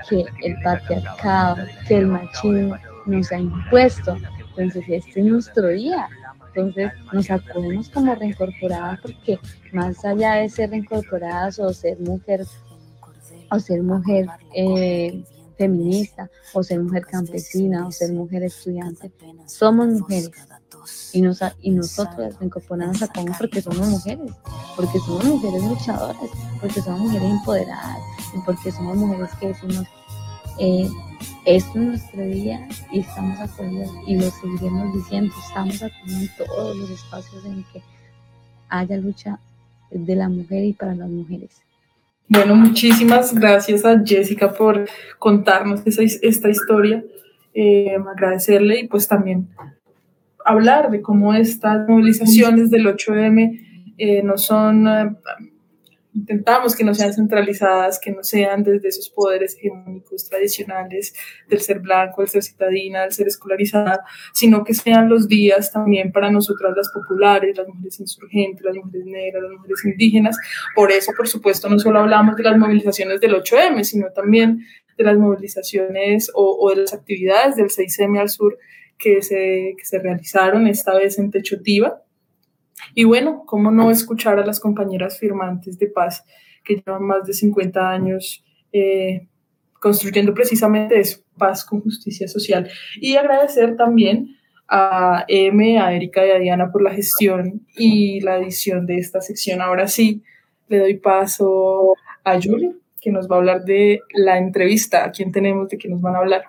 que 0.09 0.25
el 0.43 0.61
patriarcado, 0.63 1.57
que 1.87 1.97
el 1.97 2.07
machismo 2.07 2.77
nos 3.05 3.31
ha 3.31 3.39
impuesto. 3.39 4.17
Entonces, 4.57 4.83
este 4.87 5.19
es 5.19 5.25
nuestro 5.25 5.67
día. 5.67 6.07
Entonces, 6.53 6.91
nos 7.11 7.29
acogemos 7.29 7.89
como 7.89 8.15
reincorporadas 8.15 8.99
porque 9.01 9.39
más 9.71 10.03
allá 10.03 10.35
de 10.35 10.49
ser 10.49 10.71
reincorporadas 10.71 11.59
o 11.59 11.73
ser 11.73 11.99
mujer 11.99 12.45
o 13.51 13.59
ser 13.59 13.81
mujer 13.83 14.27
eh, 14.53 15.23
feminista, 15.57 16.29
o 16.53 16.63
ser 16.63 16.79
mujer 16.81 17.05
campesina, 17.05 17.87
o 17.87 17.91
ser 17.91 18.13
mujer 18.13 18.43
estudiante. 18.43 19.11
Somos 19.45 19.87
mujeres. 19.87 20.31
Y, 21.11 21.21
nos, 21.21 21.39
y 21.61 21.71
nosotros 21.71 22.35
incorporamos 22.39 23.01
a 23.03 23.07
como 23.07 23.37
porque 23.37 23.61
somos 23.61 23.87
mujeres, 23.87 24.31
porque 24.75 24.97
somos 24.99 25.25
mujeres 25.25 25.63
luchadoras, 25.63 26.17
porque 26.61 26.81
somos 26.81 27.01
mujeres 27.01 27.29
empoderadas, 27.29 27.97
y 28.33 28.39
porque 28.45 28.71
somos 28.71 28.95
mujeres 28.95 29.29
que 29.39 29.47
decimos, 29.47 29.85
eh, 30.59 30.87
es 31.45 31.75
nuestro 31.75 32.25
día 32.25 32.67
y 32.91 32.99
estamos 32.99 33.39
apoyando 33.39 33.91
y 34.07 34.15
lo 34.15 34.29
seguiremos 34.29 34.93
diciendo, 34.95 35.33
estamos 35.47 35.81
apoyando 35.81 36.25
en 36.25 36.45
todos 36.45 36.77
los 36.77 36.89
espacios 36.89 37.45
en 37.45 37.63
que 37.71 37.81
haya 38.69 38.97
lucha 38.97 39.39
de 39.91 40.15
la 40.15 40.29
mujer 40.29 40.63
y 40.63 40.73
para 40.73 40.95
las 40.95 41.09
mujeres. 41.09 41.61
Bueno, 42.27 42.55
muchísimas 42.55 43.33
gracias 43.33 43.83
a 43.85 44.03
Jessica 44.05 44.53
por 44.53 44.87
contarnos 45.17 45.81
esta 45.85 46.49
historia, 46.49 47.03
eh, 47.53 47.95
agradecerle 47.95 48.81
y 48.81 48.87
pues 48.87 49.07
también 49.07 49.49
hablar 50.45 50.91
de 50.91 51.01
cómo 51.01 51.33
estas 51.33 51.87
movilizaciones 51.87 52.69
del 52.69 52.85
8M 52.85 53.93
eh, 53.97 54.21
no 54.23 54.37
son 54.37 54.87
eh, 54.87 55.15
intentamos 56.19 56.75
que 56.75 56.83
no 56.83 56.93
sean 56.93 57.13
centralizadas, 57.13 57.99
que 57.99 58.11
no 58.11 58.23
sean 58.23 58.63
desde 58.63 58.89
esos 58.89 59.09
poderes 59.09 59.55
hegemónicos 59.55 60.27
tradicionales 60.29 61.13
del 61.47 61.61
ser 61.61 61.79
blanco, 61.79 62.21
del 62.21 62.29
ser 62.29 62.43
citadina, 62.43 63.01
del 63.01 63.13
ser 63.13 63.27
escolarizada, 63.27 64.03
sino 64.33 64.63
que 64.63 64.73
sean 64.73 65.09
los 65.09 65.27
días 65.27 65.71
también 65.71 66.11
para 66.11 66.29
nosotras 66.29 66.73
las 66.75 66.89
populares, 66.89 67.57
las 67.57 67.67
mujeres 67.67 67.99
insurgentes, 67.99 68.63
las 68.63 68.75
mujeres 68.75 69.05
negras, 69.05 69.43
las 69.43 69.51
mujeres 69.53 69.85
indígenas. 69.85 70.37
Por 70.75 70.91
eso, 70.91 71.11
por 71.15 71.27
supuesto, 71.27 71.69
no 71.69 71.79
solo 71.79 71.99
hablamos 71.99 72.35
de 72.35 72.43
las 72.43 72.57
movilizaciones 72.57 73.21
del 73.21 73.35
8M, 73.35 73.83
sino 73.83 74.11
también 74.11 74.65
de 74.97 75.03
las 75.03 75.17
movilizaciones 75.17 76.29
o, 76.33 76.69
de 76.71 76.81
las 76.81 76.93
actividades 76.93 77.55
del 77.55 77.67
6M 77.67 78.19
al 78.19 78.29
sur 78.29 78.57
que 78.97 79.21
se, 79.21 79.75
que 79.77 79.85
se 79.85 79.99
realizaron 79.99 80.67
esta 80.67 80.93
vez 80.93 81.17
en 81.19 81.31
Techotiva 81.31 82.03
y 82.93 83.03
bueno, 83.03 83.43
¿cómo 83.45 83.71
no 83.71 83.91
escuchar 83.91 84.39
a 84.39 84.45
las 84.45 84.59
compañeras 84.59 85.19
firmantes 85.19 85.77
de 85.79 85.87
paz 85.87 86.23
que 86.63 86.75
llevan 86.75 87.03
más 87.03 87.25
de 87.25 87.33
50 87.33 87.89
años 87.89 88.43
eh, 88.71 89.27
construyendo 89.79 90.33
precisamente 90.33 90.99
eso, 90.99 91.21
paz 91.37 91.65
con 91.65 91.81
justicia 91.81 92.27
social. 92.27 92.69
Y 92.99 93.15
agradecer 93.15 93.75
también 93.75 94.35
a 94.67 95.25
M, 95.27 95.79
a 95.79 95.93
Erika 95.93 96.25
y 96.25 96.31
a 96.31 96.39
Diana 96.39 96.71
por 96.71 96.83
la 96.83 96.91
gestión 96.91 97.65
y 97.75 98.19
la 98.21 98.37
edición 98.37 98.85
de 98.85 98.97
esta 98.97 99.21
sección. 99.21 99.61
Ahora 99.61 99.87
sí, 99.87 100.21
le 100.67 100.79
doy 100.79 100.97
paso 100.97 101.95
a 102.23 102.39
Julia, 102.39 102.73
que 103.01 103.11
nos 103.11 103.29
va 103.29 103.37
a 103.37 103.39
hablar 103.39 103.63
de 103.63 104.01
la 104.13 104.37
entrevista. 104.37 105.05
¿A 105.05 105.11
quién 105.11 105.31
tenemos? 105.31 105.69
¿De 105.69 105.77
qué 105.77 105.89
nos 105.89 106.01
van 106.01 106.15
a 106.15 106.19
hablar? 106.19 106.43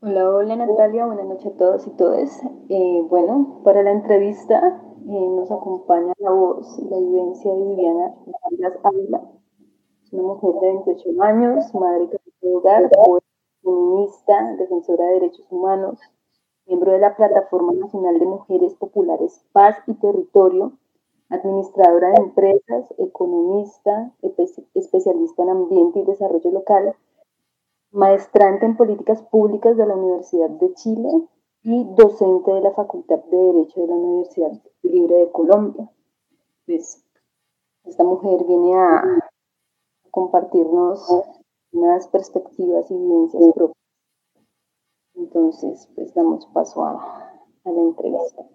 Hola, 0.00 0.28
hola 0.28 0.56
Natalia, 0.56 1.06
buenas 1.06 1.26
noches 1.26 1.46
a 1.46 1.56
todos 1.56 1.86
y 1.86 1.96
todas. 1.96 2.40
Eh, 2.68 3.00
bueno, 3.08 3.60
para 3.64 3.82
la 3.82 3.92
entrevista 3.92 4.80
nos 5.06 5.50
acompaña 5.50 6.12
la 6.18 6.30
voz 6.30 6.78
y 6.78 6.88
la 6.88 6.98
vivencia 6.98 7.52
de 7.52 7.64
Viviana 7.64 8.14
Vargas 8.26 8.78
Ávila. 8.82 9.22
Es 10.04 10.12
una 10.12 10.24
mujer 10.24 10.54
de 10.60 10.66
28 10.66 11.22
años, 11.22 11.74
madre 11.74 12.08
de 12.40 12.54
hogar, 12.54 12.90
feminista, 13.62 14.56
defensora 14.56 15.04
de 15.06 15.12
derechos 15.14 15.46
humanos, 15.50 16.00
miembro 16.66 16.92
de 16.92 16.98
la 16.98 17.16
Plataforma 17.16 17.72
Nacional 17.72 18.18
de 18.18 18.26
Mujeres 18.26 18.74
Populares 18.74 19.44
Paz 19.52 19.76
y 19.86 19.94
Territorio, 19.94 20.72
administradora 21.28 22.10
de 22.10 22.22
empresas, 22.22 22.92
economista, 22.98 24.12
especialista 24.74 25.42
en 25.42 25.50
ambiente 25.50 26.00
y 26.00 26.04
desarrollo 26.04 26.50
local, 26.50 26.96
maestrante 27.92 28.66
en 28.66 28.76
políticas 28.76 29.22
públicas 29.22 29.76
de 29.76 29.86
la 29.86 29.94
Universidad 29.94 30.50
de 30.50 30.74
Chile 30.74 31.28
y 31.68 31.82
docente 31.96 32.52
de 32.52 32.60
la 32.60 32.70
Facultad 32.70 33.18
de 33.24 33.36
Derecho 33.36 33.80
de 33.80 33.88
la 33.88 33.94
Universidad 33.94 34.52
Libre 34.82 35.16
de 35.16 35.32
Colombia. 35.32 35.90
Pues, 36.64 37.04
esta 37.84 38.04
mujer 38.04 38.44
viene 38.46 38.72
a 38.76 39.02
compartirnos 40.12 41.08
unas 41.72 42.06
perspectivas 42.06 42.88
y 42.88 42.94
vivencias 42.94 43.42
propias. 43.52 43.76
Entonces, 45.14 45.88
pues 45.96 46.14
damos 46.14 46.46
paso 46.54 46.84
a, 46.84 47.32
a 47.64 47.70
la 47.72 47.80
entrevista. 47.80 48.46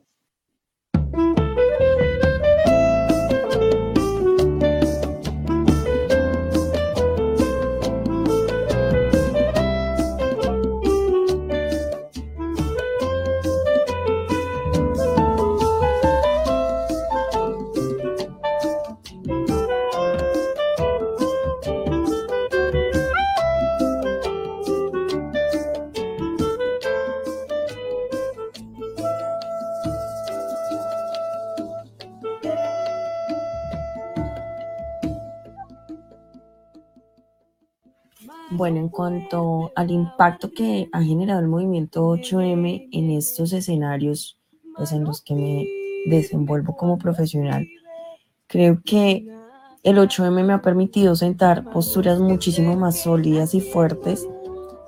Bueno, 38.53 38.79
en 38.79 38.89
cuanto 38.89 39.71
al 39.77 39.91
impacto 39.91 40.51
que 40.51 40.89
ha 40.91 41.01
generado 41.01 41.39
el 41.39 41.47
movimiento 41.47 42.05
8M 42.11 42.89
en 42.91 43.11
estos 43.11 43.53
escenarios 43.53 44.37
pues, 44.75 44.91
en 44.91 45.05
los 45.05 45.21
que 45.21 45.35
me 45.35 45.67
desenvuelvo 46.05 46.75
como 46.75 46.97
profesional, 46.97 47.65
creo 48.47 48.81
que 48.83 49.25
el 49.83 49.97
8M 49.97 50.43
me 50.43 50.51
ha 50.51 50.61
permitido 50.61 51.15
sentar 51.15 51.69
posturas 51.71 52.19
muchísimo 52.19 52.75
más 52.75 52.99
sólidas 52.99 53.55
y 53.55 53.61
fuertes 53.61 54.27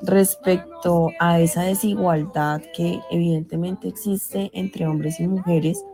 respecto 0.02 1.12
a 1.22 1.40
esa 1.40 1.64
desigualdad 1.64 2.62
que 2.76 3.00
evidentemente 3.10 3.88
existe 3.88 4.52
entre 4.54 4.88
hombres 4.88 5.22
y 5.22 5.28
mujeres 5.30 5.86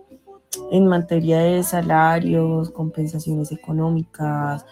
en 0.71 0.87
materia 0.87 1.37
de 1.39 1.61
salarios, 1.61 2.71
compensaciones 2.71 3.51
económicas, 3.51 4.65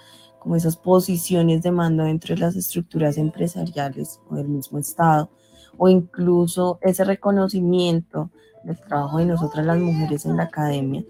como 0.48 0.56
esas 0.56 0.78
posiciones 0.78 1.62
de 1.62 1.72
mando 1.72 2.06
dentro 2.06 2.34
de 2.34 2.40
las 2.40 2.56
estructuras 2.56 3.18
empresariales 3.18 4.22
o 4.30 4.36
del 4.36 4.48
mismo 4.48 4.80
Estado, 4.80 5.30
o 5.76 5.90
incluso 5.90 6.80
ese 6.84 7.04
reconocimiento 7.04 8.32
del 8.64 8.80
trabajo 8.80 9.18
de 9.18 9.26
nosotras 9.26 9.66
las 9.66 9.78
mujeres 9.78 10.26
en 10.26 10.38
la 10.38 10.44
academia, 10.44 11.04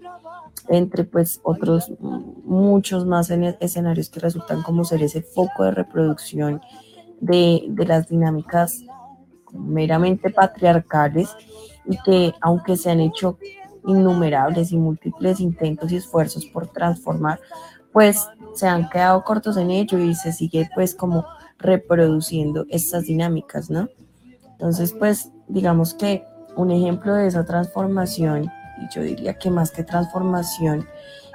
entre 0.66 1.04
pues 1.04 1.38
otros 1.44 1.92
muchos 2.00 3.06
más 3.06 3.30
escenarios 3.30 4.10
que 4.10 4.18
resultan 4.18 4.64
como 4.64 4.84
ser 4.84 5.04
ese 5.04 5.22
foco 5.22 5.62
de 5.62 5.70
reproducción 5.70 6.60
de, 7.20 7.64
de 7.68 7.86
las 7.86 8.08
dinámicas 8.08 8.82
meramente 9.52 10.30
patriarcales 10.30 11.28
y 11.86 11.96
que 12.02 12.34
aunque 12.40 12.76
se 12.76 12.90
han 12.90 12.98
hecho 12.98 13.38
innumerables 13.86 14.72
y 14.72 14.76
múltiples 14.78 15.38
intentos 15.38 15.92
y 15.92 15.96
esfuerzos 15.96 16.44
por 16.46 16.66
transformar, 16.66 17.38
pues 17.92 18.26
se 18.54 18.66
han 18.66 18.88
quedado 18.88 19.22
cortos 19.24 19.56
en 19.56 19.70
ello 19.70 19.98
y 19.98 20.14
se 20.14 20.32
sigue 20.32 20.68
pues 20.74 20.94
como 20.94 21.24
reproduciendo 21.58 22.66
estas 22.68 23.04
dinámicas, 23.04 23.70
¿no? 23.70 23.88
Entonces, 24.52 24.92
pues 24.92 25.30
digamos 25.48 25.94
que 25.94 26.24
un 26.56 26.70
ejemplo 26.70 27.14
de 27.14 27.28
esa 27.28 27.44
transformación, 27.44 28.50
y 28.80 28.94
yo 28.94 29.02
diría 29.02 29.34
que 29.34 29.50
más 29.50 29.70
que 29.70 29.84
transformación, 29.84 30.86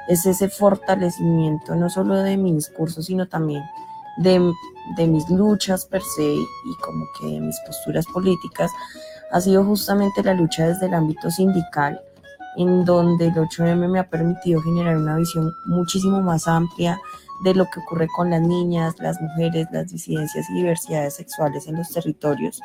es 0.08 0.26
ese 0.26 0.50
fortalecimiento 0.50 1.76
no 1.76 1.89
solo 1.89 2.16
de 2.16 2.36
mi 2.36 2.54
discurso, 2.54 3.02
sino 3.02 3.28
también 3.28 3.63
de, 4.18 4.52
de 4.98 5.08
mis 5.08 5.30
luchas 5.30 5.86
per 5.86 6.02
se 6.02 6.24
y 6.24 6.76
como 6.82 7.06
que 7.20 7.28
de 7.28 7.39
mis 7.39 7.58
posturas 7.66 8.06
políticas, 8.08 8.72
ha 9.32 9.42
sido 9.42 9.63
justamente 9.63 10.22
la 10.24 10.34
lucha 10.34 10.68
desde 10.68 10.88
el 10.88 10.94
ámbito 10.94 11.32
sindical, 11.32 12.02
en 12.58 12.86
donde 12.86 13.28
el 13.28 13.34
8M 13.34 13.89
me 13.89 14.00
ha 14.00 14.10
permitido 14.10 14.62
generar 14.62 14.98
una 14.98 15.18
visión 15.18 15.52
muchísimo 15.66 16.22
más 16.22 16.48
amplia 16.48 17.00
de 17.44 17.54
lo 17.54 17.66
que 17.66 17.80
ocurre 17.80 18.08
con 18.08 18.30
las 18.30 18.42
niñas, 18.42 18.96
las 19.00 19.20
mujeres, 19.22 19.68
las 19.72 19.92
disidencias 19.92 20.50
y 20.50 20.54
diversidades 20.54 21.16
sexuales 21.16 21.68
en 21.68 21.78
los 21.78 21.89
territorios 21.89 22.62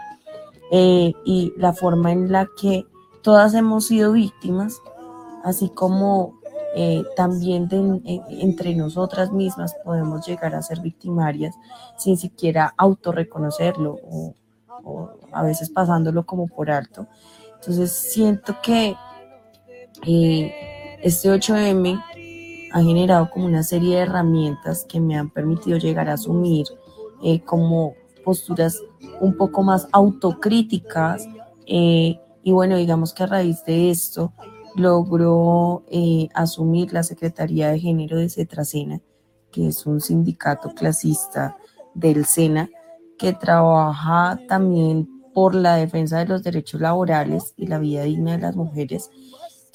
eh, 0.71 1.13
y 1.25 1.53
la 1.57 1.73
forma 1.73 2.13
en 2.13 2.31
la 2.31 2.47
que 2.61 2.87
todas 3.23 3.55
hemos 3.55 3.87
sido 3.87 4.13
víctimas, 4.13 4.81
así 5.43 5.71
como 5.71 6.39
eh, 6.77 7.03
también 7.17 7.69
entre 8.05 8.75
nosotras 8.75 9.33
mismas 9.33 9.75
podemos 9.85 10.27
llegar 10.27 10.55
a 10.55 10.63
ser 10.63 10.81
victimarias 10.81 11.55
sin 11.97 12.17
siquiera 12.17 12.75
autorreconocerlo 12.77 13.99
o, 14.05 14.35
o 14.85 15.11
a 15.33 15.43
veces 15.43 15.71
pasándolo 15.71 16.27
como 16.27 16.47
por 16.47 16.71
alto. 16.71 17.07
Entonces 17.57 17.91
siento 17.91 18.57
que 18.63 18.95
eh, 20.07 20.99
este 21.03 21.31
8M 21.31 22.03
ha 22.73 22.83
generado 22.83 23.31
como 23.31 23.47
una 23.47 23.63
serie 23.63 23.97
de 23.97 24.03
herramientas 24.03 24.85
que 24.89 25.01
me 25.01 25.17
han 25.17 25.31
permitido 25.31 25.79
llegar 25.79 26.09
a 26.09 26.15
asumir 26.15 26.67
eh, 27.23 27.41
como 27.41 27.95
posturas 28.25 28.81
un 29.21 29.37
poco 29.37 29.63
más 29.63 29.89
autocríticas 29.93 31.27
eh, 31.67 32.21
y 32.43 32.53
bueno, 32.53 32.77
digamos 32.77 33.13
que 33.13 33.25
a 33.25 33.27
raíz 33.27 33.65
de 33.65 33.91
esto 33.91 34.33
logró 34.77 35.83
asumir 36.35 36.93
la 36.93 37.03
Secretaría 37.03 37.71
de 37.71 37.81
Género 37.81 38.17
de 38.17 38.29
Cetracena, 38.29 39.01
que 39.51 39.69
es 39.69 39.85
un 39.87 40.01
sindicato 40.01 40.71
clasista 40.71 41.57
del 41.95 42.25
SENA, 42.25 42.71
que 43.19 43.33
trabaja 43.33 44.39
también 44.47 45.09
por 45.35 45.55
la 45.55 45.77
defensa 45.77 46.19
de 46.19 46.27
los 46.27 46.43
derechos 46.43 46.81
laborales 46.81 47.55
y 47.57 47.67
la 47.67 47.79
vida 47.79 48.03
digna 48.03 48.33
de 48.33 48.39
las 48.39 48.57
mujeres 48.57 49.11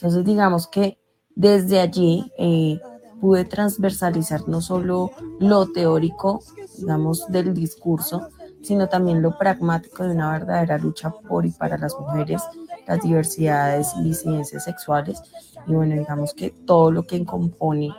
entonces, 0.04 0.26
digamos 0.26 0.68
que 0.68 1.00
desde 1.34 1.80
allí 1.80 2.30
eh, 2.38 2.78
pude 3.22 3.46
transversalizar 3.46 4.50
no 4.50 4.60
solo 4.60 5.12
lo 5.40 5.72
teórico, 5.72 6.42
digamos, 6.78 7.26
del 7.30 7.54
discurso, 7.54 8.28
sino 8.62 8.90
también 8.90 9.22
lo 9.22 9.38
pragmático 9.38 10.04
de 10.04 10.14
una 10.14 10.34
verdadera 10.34 10.78
lucha 10.78 11.10
por 11.10 11.46
y 11.46 11.52
para 11.52 11.78
las 11.78 11.98
mujeres, 11.98 12.42
las 12.86 13.02
diversidades 13.02 13.94
y 13.98 14.04
disidencias 14.04 14.66
sexuales. 14.66 15.22
Y 15.68 15.74
bueno, 15.74 15.96
digamos 15.96 16.34
que 16.34 16.50
todo 16.50 16.92
lo 16.92 17.04
que 17.04 17.24
compone 17.24 17.90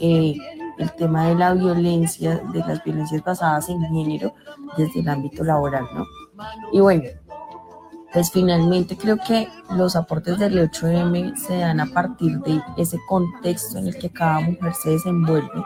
eh, 0.00 0.34
el 0.78 0.92
tema 0.96 1.28
de 1.28 1.36
la 1.36 1.54
violencia, 1.54 2.42
de 2.52 2.58
las 2.58 2.82
violencias 2.82 3.22
basadas 3.22 3.68
en 3.68 3.80
género 3.82 4.34
desde 4.76 4.98
el 4.98 5.08
ámbito 5.08 5.44
laboral, 5.44 5.84
¿no? 5.94 6.04
Y 6.72 6.80
bueno, 6.80 7.04
pues 8.12 8.30
finalmente 8.30 8.96
creo 8.96 9.16
que 9.16 9.48
los 9.70 9.96
aportes 9.96 10.38
del 10.38 10.70
8M 10.70 11.36
se 11.36 11.58
dan 11.58 11.80
a 11.80 11.86
partir 11.86 12.38
de 12.40 12.60
ese 12.76 12.98
contexto 13.08 13.78
en 13.78 13.88
el 13.88 13.96
que 13.96 14.10
cada 14.10 14.40
mujer 14.40 14.74
se 14.74 14.90
desenvuelve 14.90 15.64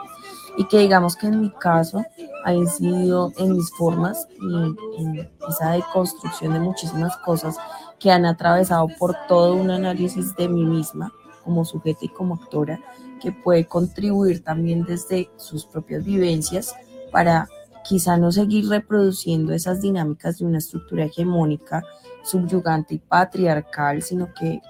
y 0.56 0.64
que 0.64 0.78
digamos 0.78 1.16
que 1.16 1.26
en 1.26 1.40
mi 1.40 1.50
caso 1.50 2.04
ha 2.44 2.54
incidido 2.54 3.32
en 3.36 3.52
mis 3.52 3.70
formas 3.70 4.26
y 4.40 4.54
en 5.02 5.30
esa 5.48 5.72
deconstrucción 5.72 6.54
de 6.54 6.60
muchísimas 6.60 7.16
cosas 7.18 7.56
que 7.98 8.10
han 8.10 8.24
atravesado 8.24 8.88
por 8.98 9.16
todo 9.28 9.54
un 9.54 9.70
análisis 9.70 10.34
de 10.36 10.48
mí 10.48 10.64
misma 10.64 11.12
como 11.44 11.64
sujeto 11.64 12.04
y 12.04 12.08
como 12.08 12.34
actora 12.34 12.80
que 13.20 13.32
puede 13.32 13.66
contribuir 13.66 14.42
también 14.44 14.84
desde 14.84 15.30
sus 15.36 15.66
propias 15.66 16.04
vivencias 16.04 16.74
para 17.10 17.48
quizá 17.86 18.16
no 18.16 18.32
seguir 18.32 18.68
reproduciendo 18.68 19.52
esas 19.52 19.80
dinámicas 19.80 20.38
de 20.38 20.44
una 20.44 20.58
estructura 20.58 21.04
hegemónica, 21.04 21.84
subyugante 22.26 22.94
y 22.94 22.98
patriarcal, 22.98 24.02
sino 24.02 24.32
que 24.34 24.60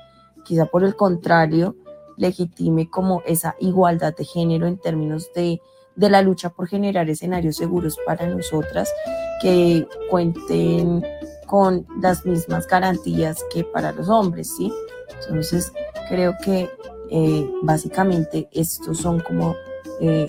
quizá 0.44 0.66
por 0.66 0.84
el 0.84 0.94
contrario 0.94 1.74
legitime 2.16 2.88
como 2.88 3.22
esa 3.26 3.56
igualdad 3.60 4.14
de 4.16 4.24
género 4.24 4.66
en 4.66 4.78
términos 4.78 5.30
de, 5.34 5.60
de 5.96 6.10
la 6.10 6.22
lucha 6.22 6.50
por 6.50 6.68
generar 6.68 7.08
escenarios 7.10 7.56
seguros 7.56 7.98
para 8.06 8.26
nosotras 8.26 8.92
que 9.40 9.86
cuenten 10.10 11.04
con 11.46 11.86
las 12.00 12.24
mismas 12.24 12.66
garantías 12.66 13.44
que 13.52 13.64
para 13.64 13.92
los 13.92 14.08
hombres, 14.08 14.54
¿sí? 14.56 14.72
Entonces, 15.20 15.72
creo 16.08 16.34
que 16.42 16.68
eh, 17.10 17.50
básicamente 17.62 18.48
estos 18.52 18.98
son 18.98 19.20
como 19.20 19.54
eh, 20.00 20.26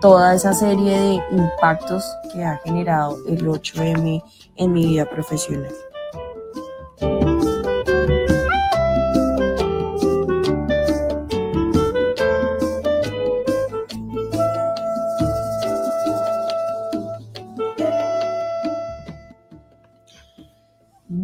toda 0.00 0.34
esa 0.34 0.54
serie 0.54 0.98
de 0.98 1.20
impactos 1.30 2.04
que 2.32 2.42
ha 2.42 2.56
generado 2.64 3.18
el 3.28 3.46
8M 3.46 4.22
en 4.56 4.72
mi 4.72 4.86
vida 4.86 5.08
profesional. 5.08 5.72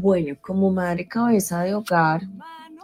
Bueno, 0.06 0.36
como 0.40 0.70
madre 0.70 1.08
cabeza 1.08 1.62
de 1.62 1.74
hogar 1.74 2.22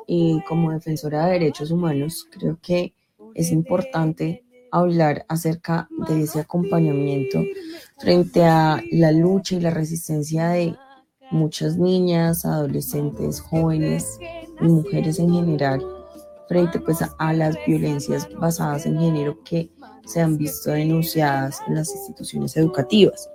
y 0.08 0.42
como 0.42 0.72
defensora 0.72 1.26
de 1.26 1.34
derechos 1.34 1.70
humanos, 1.70 2.26
creo 2.32 2.58
que 2.60 2.94
es 3.36 3.52
importante 3.52 4.42
hablar 4.72 5.24
acerca 5.28 5.88
de 6.08 6.22
ese 6.22 6.40
acompañamiento 6.40 7.44
frente 8.00 8.42
a 8.42 8.82
la 8.90 9.12
lucha 9.12 9.54
y 9.54 9.60
la 9.60 9.70
resistencia 9.70 10.48
de 10.48 10.74
muchas 11.30 11.76
niñas, 11.76 12.44
adolescentes, 12.44 13.40
jóvenes 13.40 14.18
y 14.60 14.64
mujeres 14.64 15.20
en 15.20 15.32
general 15.32 15.80
frente 16.48 16.80
pues 16.80 16.98
a 17.16 17.32
las 17.34 17.56
violencias 17.64 18.28
basadas 18.34 18.84
en 18.84 18.98
género 18.98 19.38
que 19.44 19.70
se 20.06 20.20
han 20.20 20.36
visto 20.36 20.72
denunciadas 20.72 21.60
en 21.68 21.76
las 21.76 21.94
instituciones 21.94 22.56
educativas. 22.56 23.30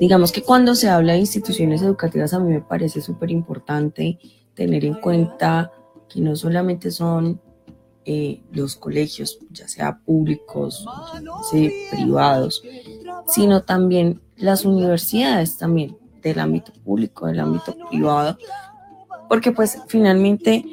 Digamos 0.00 0.32
que 0.32 0.42
cuando 0.42 0.74
se 0.74 0.88
habla 0.88 1.14
de 1.14 1.20
instituciones 1.20 1.82
educativas 1.82 2.34
a 2.34 2.40
mí 2.40 2.52
me 2.52 2.60
parece 2.60 3.00
súper 3.00 3.30
importante 3.30 4.18
tener 4.54 4.84
en 4.84 4.94
cuenta 4.94 5.72
que 6.08 6.20
no 6.20 6.36
solamente 6.36 6.90
son 6.90 7.40
eh, 8.04 8.40
los 8.52 8.76
colegios, 8.76 9.38
ya 9.50 9.66
sea 9.66 9.98
públicos, 9.98 10.86
privados, 11.90 12.62
sino 13.26 13.62
también 13.62 14.20
las 14.36 14.64
universidades 14.64 15.58
también 15.58 15.96
del 16.22 16.38
ámbito 16.38 16.72
público, 16.84 17.26
del 17.26 17.40
ámbito 17.40 17.74
privado, 17.88 18.38
porque 19.28 19.50
pues 19.52 19.78
finalmente 19.88 20.64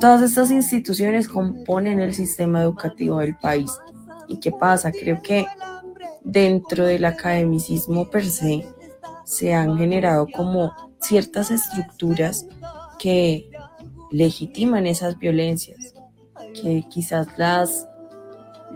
todas 0.00 0.22
estas 0.22 0.50
instituciones 0.50 1.28
componen 1.28 2.00
el 2.00 2.14
sistema 2.14 2.62
educativo 2.62 3.18
del 3.18 3.36
país. 3.36 3.72
¿Y 4.28 4.38
qué 4.38 4.50
pasa? 4.50 4.92
Creo 4.92 5.20
que 5.22 5.46
dentro 6.26 6.84
del 6.84 7.04
academicismo 7.04 8.10
per 8.10 8.26
se 8.26 8.66
se 9.24 9.52
han 9.52 9.76
generado 9.76 10.28
como 10.28 10.72
ciertas 11.00 11.50
estructuras 11.50 12.46
que 12.98 13.50
legitiman 14.12 14.86
esas 14.86 15.18
violencias, 15.18 15.94
que 16.54 16.84
quizás 16.88 17.26
las, 17.36 17.88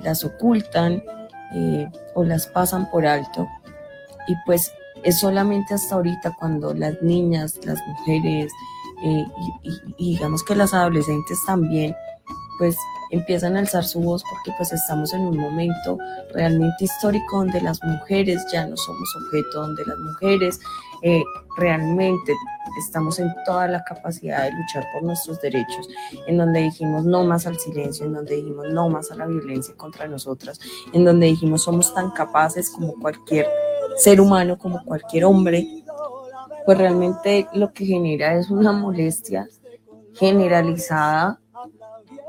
las 0.02 0.24
ocultan 0.24 1.02
eh, 1.54 1.88
o 2.14 2.24
las 2.24 2.48
pasan 2.48 2.90
por 2.90 3.06
alto. 3.06 3.46
Y 4.26 4.34
pues 4.44 4.72
es 5.04 5.20
solamente 5.20 5.74
hasta 5.74 5.94
ahorita 5.94 6.34
cuando 6.38 6.74
las 6.74 7.00
niñas, 7.00 7.58
las 7.64 7.78
mujeres 7.86 8.52
eh, 9.04 9.24
y 9.96 10.12
digamos 10.14 10.42
que 10.42 10.56
las 10.56 10.74
adolescentes 10.74 11.38
también 11.46 11.94
pues 12.58 12.76
empiezan 13.10 13.56
a 13.56 13.60
alzar 13.60 13.84
su 13.84 14.00
voz 14.00 14.22
porque 14.30 14.52
pues 14.56 14.72
estamos 14.72 15.12
en 15.12 15.22
un 15.22 15.36
momento 15.36 15.98
realmente 16.32 16.84
histórico 16.84 17.38
donde 17.38 17.60
las 17.60 17.82
mujeres 17.82 18.44
ya 18.52 18.66
no 18.66 18.76
somos 18.76 19.16
objeto, 19.16 19.62
donde 19.62 19.84
las 19.84 19.98
mujeres 19.98 20.60
eh, 21.02 21.22
realmente 21.56 22.34
estamos 22.78 23.18
en 23.18 23.32
toda 23.44 23.66
la 23.68 23.82
capacidad 23.84 24.44
de 24.44 24.52
luchar 24.52 24.86
por 24.92 25.02
nuestros 25.02 25.40
derechos, 25.40 25.88
en 26.26 26.38
donde 26.38 26.60
dijimos 26.60 27.04
no 27.04 27.24
más 27.24 27.46
al 27.46 27.58
silencio, 27.58 28.06
en 28.06 28.14
donde 28.14 28.36
dijimos 28.36 28.66
no 28.72 28.88
más 28.88 29.10
a 29.10 29.16
la 29.16 29.26
violencia 29.26 29.74
contra 29.76 30.06
nosotras, 30.06 30.60
en 30.92 31.04
donde 31.04 31.26
dijimos 31.26 31.62
somos 31.62 31.92
tan 31.94 32.10
capaces 32.10 32.70
como 32.70 32.94
cualquier 32.94 33.46
ser 33.96 34.20
humano, 34.20 34.56
como 34.58 34.84
cualquier 34.84 35.24
hombre, 35.24 35.66
pues 36.64 36.78
realmente 36.78 37.48
lo 37.54 37.72
que 37.72 37.86
genera 37.86 38.34
es 38.34 38.50
una 38.50 38.72
molestia 38.72 39.48
generalizada 40.14 41.40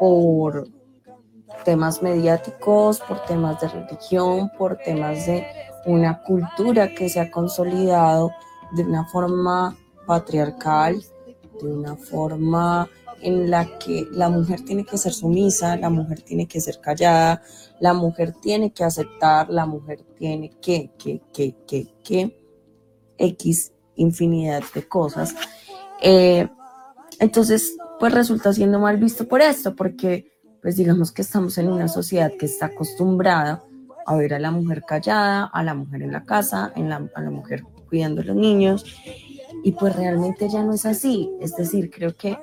por 0.02 0.68
temas 1.64 2.02
mediáticos, 2.02 3.00
por 3.02 3.24
temas 3.26 3.62
de 3.62 3.68
religión, 3.68 4.50
por 4.58 4.78
temas 4.78 5.28
de 5.28 5.46
una 5.86 6.24
cultura 6.24 6.96
que 6.96 7.08
se 7.08 7.20
ha 7.20 7.30
consolidado 7.30 8.32
de 8.72 8.82
una 8.82 9.06
forma 9.06 9.78
patriarcal, 10.08 11.04
de 11.62 11.72
una 11.72 11.96
forma 11.96 12.90
en 13.22 13.52
la 13.52 13.78
que 13.78 14.08
la 14.12 14.28
mujer 14.30 14.62
tiene 14.62 14.86
que 14.86 14.98
ser 14.98 15.14
sumisa, 15.14 15.78
la 15.78 15.92
mujer 15.92 16.24
tiene 16.24 16.48
que 16.48 16.60
ser 16.60 16.82
callada, 16.82 17.44
la 17.80 17.94
mujer 17.94 18.34
tiene 18.42 18.74
que 18.74 18.84
aceptar, 18.84 19.52
la 19.52 19.68
mujer 19.68 20.02
tiene 20.18 20.50
que, 20.60 20.90
que, 20.98 21.22
que, 21.32 21.56
que, 21.68 21.94
que, 22.04 22.42
X 23.20 23.72
infinidad 23.98 24.64
de 24.74 24.88
cosas. 24.88 25.36
Eh, 26.02 26.50
entonces, 27.20 27.78
pues 28.02 28.16
resulta 28.16 28.52
siendo 28.52 28.80
mal 28.80 28.98
visto 28.98 29.28
por 29.28 29.42
esto, 29.42 29.76
porque 29.76 30.32
pues 30.60 30.76
digamos 30.76 31.12
que 31.12 31.22
estamos 31.22 31.60
en 31.60 31.72
una 31.72 31.88
sociedad 31.88 32.32
que 32.36 32.48
está 32.48 32.66
acostumbrada 32.66 33.62
a 34.08 34.16
ver 34.16 34.34
a 34.34 34.40
la 34.40 34.50
mujer 34.50 34.82
callada, 34.88 35.46
a 35.46 35.62
la 35.62 35.76
mujer 35.76 36.02
en 36.02 36.12
la 36.12 36.24
casa, 36.24 36.74
en 36.76 36.90
la, 36.90 37.08
a 37.14 37.22
la 37.22 37.30
mujer 37.30 37.62
cuidando 37.88 38.22
a 38.22 38.24
los 38.24 38.36
niños, 38.36 38.84
y 39.64 39.74
pues 39.74 39.96
realmente 39.96 40.50
ya 40.50 40.64
no 40.64 40.74
es 40.74 40.88
así. 40.88 41.30
Es 41.40 41.56
decir, 41.56 41.92
creo 41.92 42.16
que 42.16 42.40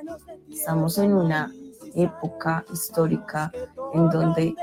estamos 0.48 0.96
en 0.98 1.12
una 1.12 1.52
época 1.96 2.64
histórica 2.72 3.50
en 3.94 4.10
donde 4.10 4.54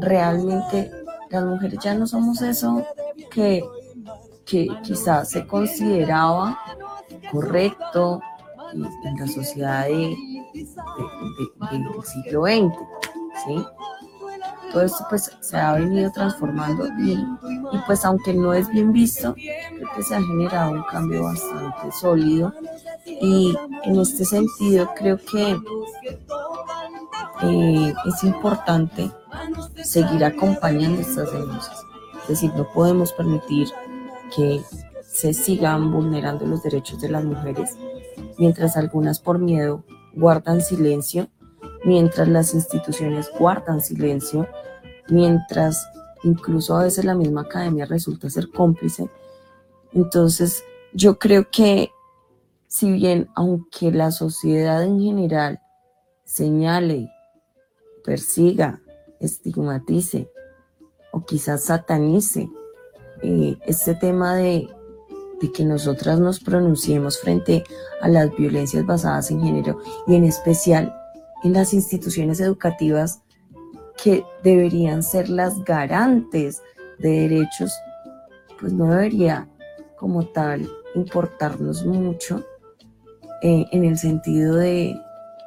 realmente 0.00 0.90
las 1.30 1.44
mujeres 1.44 1.78
ya 1.80 1.94
no 1.94 2.08
somos 2.08 2.42
eso 2.42 2.84
que, 3.30 3.62
que 4.44 4.66
quizás 4.82 5.30
se 5.30 5.46
consideraba 5.46 6.58
correcto 7.30 8.20
en 8.72 9.16
la 9.16 9.26
sociedad 9.28 9.86
de, 9.86 10.16
del 11.70 12.04
siglo 12.04 12.42
XX, 12.42 12.74
¿sí? 13.44 13.66
Todo 14.72 14.82
esto 14.82 15.04
pues 15.08 15.36
se 15.40 15.56
ha 15.56 15.72
venido 15.74 16.12
transformando 16.12 16.86
y, 17.00 17.12
y, 17.12 17.78
pues 17.86 18.04
aunque 18.04 18.32
no 18.32 18.54
es 18.54 18.68
bien 18.68 18.92
visto, 18.92 19.34
creo 19.34 19.88
que 19.96 20.02
se 20.02 20.14
ha 20.14 20.22
generado 20.22 20.72
un 20.72 20.82
cambio 20.84 21.24
bastante 21.24 21.90
sólido 21.90 22.52
y 23.04 23.56
en 23.82 23.98
este 23.98 24.24
sentido 24.24 24.88
creo 24.96 25.18
que 25.18 25.56
eh, 27.42 27.94
es 28.06 28.24
importante 28.24 29.10
seguir 29.82 30.24
acompañando 30.24 31.00
estas 31.00 31.32
denuncias. 31.32 31.84
Es 32.22 32.28
decir, 32.28 32.52
no 32.54 32.68
podemos 32.72 33.12
permitir 33.12 33.68
que 34.34 34.62
se 35.02 35.34
sigan 35.34 35.90
vulnerando 35.90 36.46
los 36.46 36.62
derechos 36.62 37.00
de 37.00 37.08
las 37.08 37.24
mujeres 37.24 37.76
mientras 38.38 38.76
algunas 38.76 39.18
por 39.18 39.38
miedo 39.38 39.82
guardan 40.14 40.60
silencio, 40.60 41.28
mientras 41.84 42.28
las 42.28 42.54
instituciones 42.54 43.30
guardan 43.38 43.80
silencio, 43.80 44.46
mientras 45.08 45.86
incluso 46.22 46.76
a 46.76 46.84
veces 46.84 47.04
la 47.04 47.14
misma 47.14 47.42
academia 47.42 47.86
resulta 47.86 48.30
ser 48.30 48.50
cómplice. 48.50 49.08
Entonces, 49.92 50.62
yo 50.92 51.18
creo 51.18 51.50
que 51.50 51.90
si 52.66 52.92
bien 52.92 53.28
aunque 53.34 53.90
la 53.90 54.12
sociedad 54.12 54.84
en 54.84 55.00
general 55.00 55.60
señale, 56.24 57.10
persiga, 58.04 58.80
estigmatice 59.18 60.30
o 61.12 61.24
quizás 61.24 61.64
satanice 61.64 62.48
eh, 63.22 63.58
este 63.66 63.94
tema 63.96 64.36
de 64.36 64.68
de 65.40 65.50
que 65.52 65.64
nosotras 65.64 66.20
nos 66.20 66.40
pronunciemos 66.40 67.18
frente 67.18 67.64
a 68.00 68.08
las 68.08 68.34
violencias 68.36 68.84
basadas 68.84 69.30
en 69.30 69.42
género 69.42 69.78
y 70.06 70.14
en 70.14 70.24
especial 70.24 70.94
en 71.42 71.54
las 71.54 71.72
instituciones 71.72 72.40
educativas 72.40 73.22
que 74.02 74.24
deberían 74.42 75.02
ser 75.02 75.28
las 75.28 75.62
garantes 75.64 76.62
de 76.98 77.28
derechos, 77.28 77.72
pues 78.58 78.72
no 78.72 78.86
debería 78.86 79.48
como 79.96 80.26
tal 80.26 80.68
importarnos 80.94 81.84
mucho 81.84 82.44
eh, 83.42 83.66
en 83.70 83.84
el 83.84 83.96
sentido 83.96 84.56
de, 84.56 84.94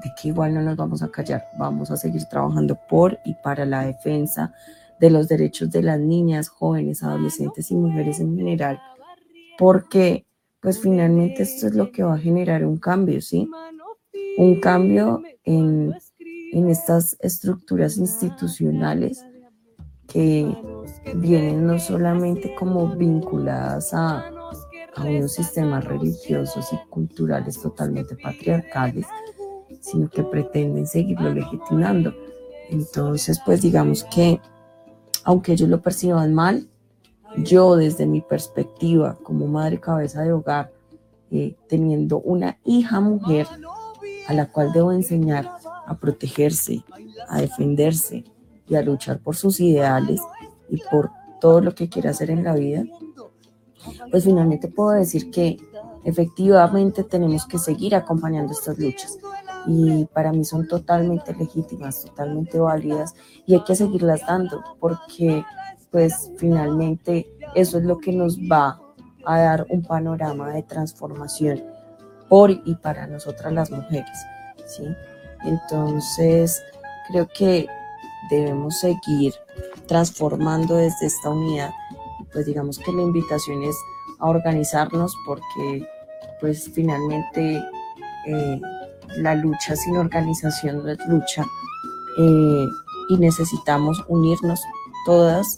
de 0.03 0.11
que 0.19 0.29
igual 0.29 0.53
no 0.53 0.61
nos 0.61 0.75
vamos 0.75 1.03
a 1.03 1.09
callar, 1.09 1.47
vamos 1.57 1.91
a 1.91 1.97
seguir 1.97 2.23
trabajando 2.25 2.77
por 2.89 3.19
y 3.25 3.35
para 3.35 3.65
la 3.65 3.85
defensa 3.85 4.53
de 4.99 5.09
los 5.09 5.27
derechos 5.27 5.69
de 5.69 5.83
las 5.83 5.99
niñas, 5.99 6.47
jóvenes, 6.47 7.03
adolescentes 7.03 7.69
y 7.71 7.75
mujeres 7.75 8.19
en 8.19 8.37
general, 8.37 8.79
porque 9.63 10.25
pues 10.59 10.81
finalmente 10.81 11.43
esto 11.43 11.67
es 11.67 11.73
lo 11.73 11.89
que 11.89 12.03
va 12.03 12.15
a 12.15 12.17
generar 12.17 12.65
un 12.65 12.75
cambio, 12.75 13.21
¿sí? 13.21 13.49
Un 14.37 14.59
cambio 14.59 15.23
en, 15.45 15.95
en 16.51 16.69
estas 16.69 17.15
estructuras 17.21 17.97
institucionales 17.97 19.25
que 20.05 20.53
vienen 21.15 21.65
no 21.65 21.79
solamente 21.79 22.53
como 22.55 22.93
vinculadas 22.93 23.93
a, 23.93 24.25
a 24.97 25.05
unos 25.05 25.31
sistemas 25.31 25.85
religiosos 25.85 26.67
y 26.73 26.89
culturales 26.89 27.61
totalmente 27.61 28.17
patriarcales, 28.17 29.05
sino 29.79 30.09
que 30.09 30.23
pretenden 30.23 30.87
seguirlo 30.87 31.33
legitimando. 31.33 32.13
Entonces, 32.69 33.39
pues 33.45 33.61
digamos 33.61 34.03
que, 34.13 34.41
aunque 35.23 35.53
ellos 35.53 35.69
lo 35.69 35.81
perciban 35.81 36.33
mal, 36.33 36.67
yo 37.37 37.75
desde 37.75 38.05
mi 38.05 38.21
perspectiva 38.21 39.17
como 39.23 39.47
madre 39.47 39.79
cabeza 39.79 40.21
de 40.21 40.33
hogar, 40.33 40.71
eh, 41.31 41.55
teniendo 41.67 42.19
una 42.19 42.57
hija 42.63 42.99
mujer 42.99 43.47
a 44.27 44.33
la 44.33 44.51
cual 44.51 44.71
debo 44.71 44.91
enseñar 44.91 45.49
a 45.85 45.97
protegerse, 45.97 46.83
a 47.27 47.41
defenderse 47.41 48.23
y 48.67 48.75
a 48.75 48.81
luchar 48.81 49.19
por 49.19 49.35
sus 49.35 49.59
ideales 49.59 50.21
y 50.69 50.81
por 50.91 51.09
todo 51.41 51.59
lo 51.61 51.75
que 51.75 51.89
quiera 51.89 52.11
hacer 52.11 52.29
en 52.29 52.43
la 52.43 52.53
vida, 52.53 52.83
pues 54.11 54.23
finalmente 54.23 54.67
puedo 54.67 54.91
decir 54.91 55.29
que 55.31 55.57
efectivamente 56.03 57.03
tenemos 57.03 57.45
que 57.45 57.57
seguir 57.57 57.95
acompañando 57.95 58.53
estas 58.53 58.77
luchas. 58.77 59.17
Y 59.65 60.05
para 60.05 60.31
mí 60.33 60.43
son 60.43 60.67
totalmente 60.67 61.33
legítimas, 61.33 62.03
totalmente 62.03 62.59
válidas 62.59 63.15
y 63.45 63.55
hay 63.55 63.63
que 63.63 63.75
seguirlas 63.75 64.21
dando 64.27 64.61
porque 64.79 65.43
pues 65.93 66.29
finalmente 66.37 67.31
eso 67.55 67.77
es 67.77 67.85
lo 67.85 67.99
que 67.99 68.11
nos 68.11 68.37
va 68.37 68.81
a 69.25 69.39
dar 69.39 69.65
un 69.69 69.81
panorama 69.83 70.49
de 70.49 70.63
transformación 70.63 71.63
por 72.27 72.51
y 72.51 72.75
para 72.75 73.07
nosotras 73.07 73.53
las 73.53 73.71
mujeres, 73.71 74.25
¿sí? 74.65 74.83
Entonces, 75.45 76.61
creo 77.07 77.29
que 77.33 77.67
debemos 78.29 78.79
seguir 78.79 79.33
transformando 79.87 80.75
desde 80.75 81.05
esta 81.05 81.29
unidad 81.29 81.71
pues 82.33 82.47
digamos 82.47 82.79
que 82.79 82.91
la 82.91 83.03
invitación 83.03 83.63
es 83.63 83.75
a 84.19 84.27
organizarnos 84.27 85.15
porque 85.25 85.87
pues 86.41 86.69
finalmente 86.73 87.63
eh, 88.25 88.61
la 89.17 89.35
lucha 89.35 89.75
sin 89.75 89.95
organización 89.95 90.83
no 90.83 90.89
es 90.89 90.97
lucha 91.07 91.45
eh, 92.19 92.65
y 93.09 93.17
necesitamos 93.17 94.03
unirnos 94.07 94.59
todas, 95.05 95.57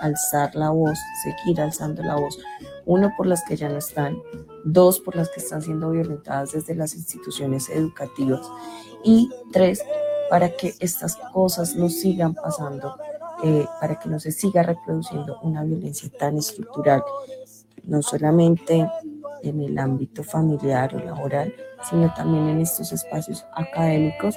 alzar 0.00 0.54
la 0.54 0.70
voz, 0.70 0.98
seguir 1.22 1.60
alzando 1.60 2.02
la 2.02 2.16
voz, 2.16 2.38
uno 2.86 3.12
por 3.16 3.26
las 3.26 3.44
que 3.44 3.56
ya 3.56 3.68
no 3.68 3.78
están, 3.78 4.16
dos 4.64 5.00
por 5.00 5.16
las 5.16 5.28
que 5.28 5.40
están 5.40 5.62
siendo 5.62 5.90
violentadas 5.90 6.52
desde 6.52 6.74
las 6.74 6.94
instituciones 6.94 7.68
educativas. 7.68 8.40
Y 9.04 9.30
tres 9.52 9.84
para 10.30 10.50
que 10.50 10.74
estas 10.80 11.16
cosas 11.32 11.76
no 11.76 11.88
sigan 11.88 12.34
pasando, 12.34 12.96
eh, 13.44 13.66
para 13.80 13.98
que 13.98 14.08
no 14.08 14.18
se 14.18 14.32
siga 14.32 14.62
reproduciendo 14.62 15.38
una 15.42 15.64
violencia 15.64 16.10
tan 16.18 16.38
estructural, 16.38 17.02
no 17.84 18.02
solamente 18.02 18.88
en 19.42 19.60
el 19.60 19.78
ámbito 19.78 20.24
familiar 20.24 20.94
o 20.94 20.98
laboral, 20.98 21.54
sino 21.88 22.12
también 22.14 22.48
en 22.48 22.60
estos 22.60 22.92
espacios 22.92 23.44
académicos 23.54 24.34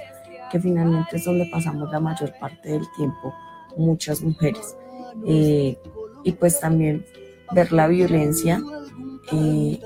que 0.51 0.59
finalmente 0.59 1.15
es 1.15 1.25
donde 1.25 1.49
pasamos 1.51 1.89
la 1.91 1.99
mayor 1.99 2.33
parte 2.39 2.69
del 2.69 2.85
tiempo 2.95 3.33
muchas 3.77 4.21
mujeres. 4.21 4.75
Eh, 5.25 5.77
y 6.23 6.31
pues 6.33 6.59
también 6.59 7.05
ver 7.53 7.71
la 7.71 7.87
violencia 7.87 8.61
eh, 9.31 9.79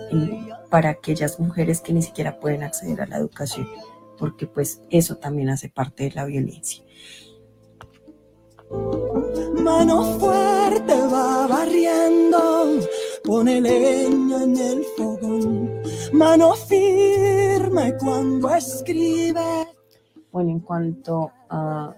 para 0.69 0.89
aquellas 0.89 1.39
mujeres 1.39 1.82
que 1.82 1.93
ni 1.93 2.02
siquiera 2.02 2.39
pueden 2.39 2.63
acceder 2.63 3.02
a 3.02 3.08
la 3.08 3.17
educación, 3.17 3.67
porque 4.17 4.48
pues 4.48 4.82
eso 4.89 5.17
también 5.17 5.50
hace 5.50 5.69
parte 5.69 6.04
de 6.06 6.12
la 6.12 6.26
violencia. 6.26 6.84
Mano 9.63 10.04
fuerte 10.19 10.93
va 10.93 11.48
barriendo, 11.48 12.80
pone 13.24 13.62
leña 13.62 14.43
en 14.43 14.58
el 14.58 14.84
fogón, 14.98 15.82
mano 16.13 16.54
firme 16.54 17.95
cuando 18.00 18.54
escribe. 18.54 19.67
Bueno, 20.32 20.52
en 20.52 20.60
cuanto 20.60 21.32
a 21.50 21.95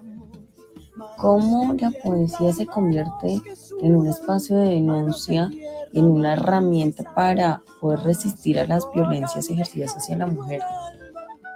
cómo 1.17 1.73
la 1.73 1.91
poesía 1.91 2.53
se 2.53 2.65
convierte 2.65 3.41
en 3.81 3.95
un 3.95 4.07
espacio 4.07 4.57
de 4.57 4.69
denuncia, 4.69 5.49
en 5.93 6.05
una 6.05 6.33
herramienta 6.33 7.03
para 7.13 7.61
poder 7.79 7.99
resistir 8.01 8.59
a 8.59 8.67
las 8.67 8.83
violencias 8.93 9.49
ejercidas 9.49 9.95
hacia 9.95 10.17
la 10.17 10.27
mujer. 10.27 10.61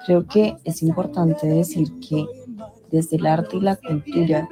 Creo 0.06 0.26
que 0.26 0.58
es 0.64 0.82
importante 0.82 1.48
decir 1.48 1.92
que 2.00 2.26
desde 2.92 3.18
el 3.18 3.26
arte 3.26 3.58
y 3.58 3.62
la 3.62 3.76
cultura 3.76 4.48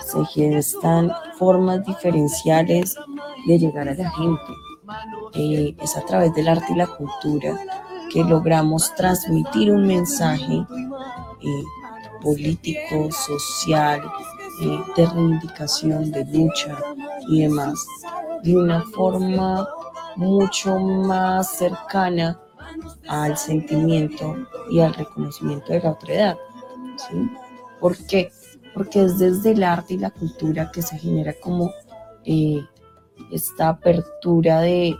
se 0.00 0.24
gestan 0.26 1.12
formas 1.36 1.84
diferenciales 1.84 2.96
de 3.46 3.58
llegar 3.58 3.88
a 3.88 3.94
la 3.94 4.10
gente. 4.10 4.52
Eh, 5.34 5.76
es 5.80 5.96
a 5.96 6.00
través 6.02 6.34
del 6.34 6.48
arte 6.48 6.72
y 6.72 6.76
la 6.76 6.86
cultura 6.86 7.58
que 8.10 8.24
logramos 8.24 8.94
transmitir 8.94 9.70
un 9.70 9.86
mensaje 9.86 10.54
eh, 10.54 11.64
político, 12.20 13.10
social, 13.10 14.02
eh, 14.60 14.80
de 14.96 15.06
reivindicación, 15.06 16.10
de 16.10 16.24
lucha 16.26 16.76
y 17.28 17.42
demás, 17.42 17.78
de 18.42 18.56
una 18.56 18.82
forma 18.94 19.68
mucho 20.16 20.78
más 20.78 21.56
cercana 21.56 22.40
al 23.08 23.36
sentimiento 23.36 24.36
y 24.70 24.80
al 24.80 24.94
reconocimiento 24.94 25.72
de 25.72 25.80
la 25.80 25.90
otra 25.92 26.14
edad. 26.14 26.38
¿sí? 26.96 27.30
¿Por 27.80 27.96
qué? 28.06 28.30
Porque 28.74 29.04
es 29.04 29.18
desde 29.18 29.52
el 29.52 29.62
arte 29.62 29.94
y 29.94 29.98
la 29.98 30.10
cultura 30.10 30.70
que 30.72 30.82
se 30.82 30.98
genera 30.98 31.34
como 31.40 31.70
eh, 32.24 32.60
esta 33.30 33.68
apertura 33.68 34.60
de, 34.60 34.96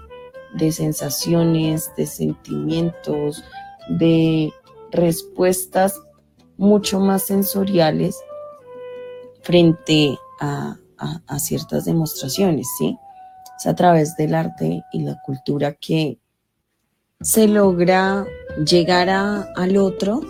de 0.54 0.72
sensaciones, 0.72 1.90
de 1.96 2.06
sentimientos, 2.06 3.44
de 3.88 4.52
respuestas 4.90 6.00
mucho 6.58 7.00
más 7.00 7.22
sensoriales 7.22 8.20
frente 9.42 10.18
a, 10.40 10.76
ciertas 11.38 11.84
demostraciones, 11.84 12.66
¿sí? 12.76 12.98
Es 13.56 13.66
a 13.66 13.74
través 13.74 14.16
del 14.16 14.34
arte 14.34 14.82
y 14.92 15.02
la 15.02 15.16
cultura 15.24 15.72
que 15.74 16.18
se 17.20 17.46
logra 17.46 18.26
llegar 18.66 19.08
al 19.08 19.76
otro 19.76 20.20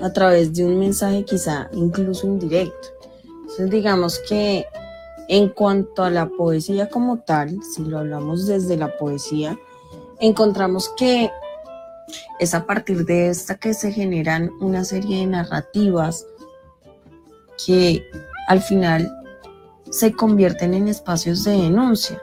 a 0.00 0.12
través 0.12 0.54
de 0.54 0.64
un 0.64 0.78
mensaje 0.78 1.24
quizá 1.24 1.68
incluso 1.72 2.28
indirecto. 2.28 2.88
Entonces 3.40 3.70
digamos 3.70 4.20
que 4.28 4.64
en 5.28 5.48
cuanto 5.48 6.04
a 6.04 6.10
la 6.10 6.28
poesía 6.28 6.88
como 6.88 7.18
tal, 7.18 7.58
si 7.74 7.84
lo 7.84 7.98
hablamos 7.98 8.46
desde 8.46 8.76
la 8.76 8.96
poesía, 8.96 9.58
encontramos 10.20 10.88
que 10.96 11.30
es 12.38 12.54
a 12.54 12.66
partir 12.66 13.04
de 13.04 13.28
esta 13.28 13.56
que 13.56 13.74
se 13.74 13.92
generan 13.92 14.50
una 14.60 14.84
serie 14.84 15.20
de 15.20 15.26
narrativas 15.26 16.26
que 17.66 18.02
al 18.48 18.62
final 18.62 19.10
se 19.90 20.12
convierten 20.12 20.74
en 20.74 20.88
espacios 20.88 21.44
de 21.44 21.52
denuncia. 21.52 22.20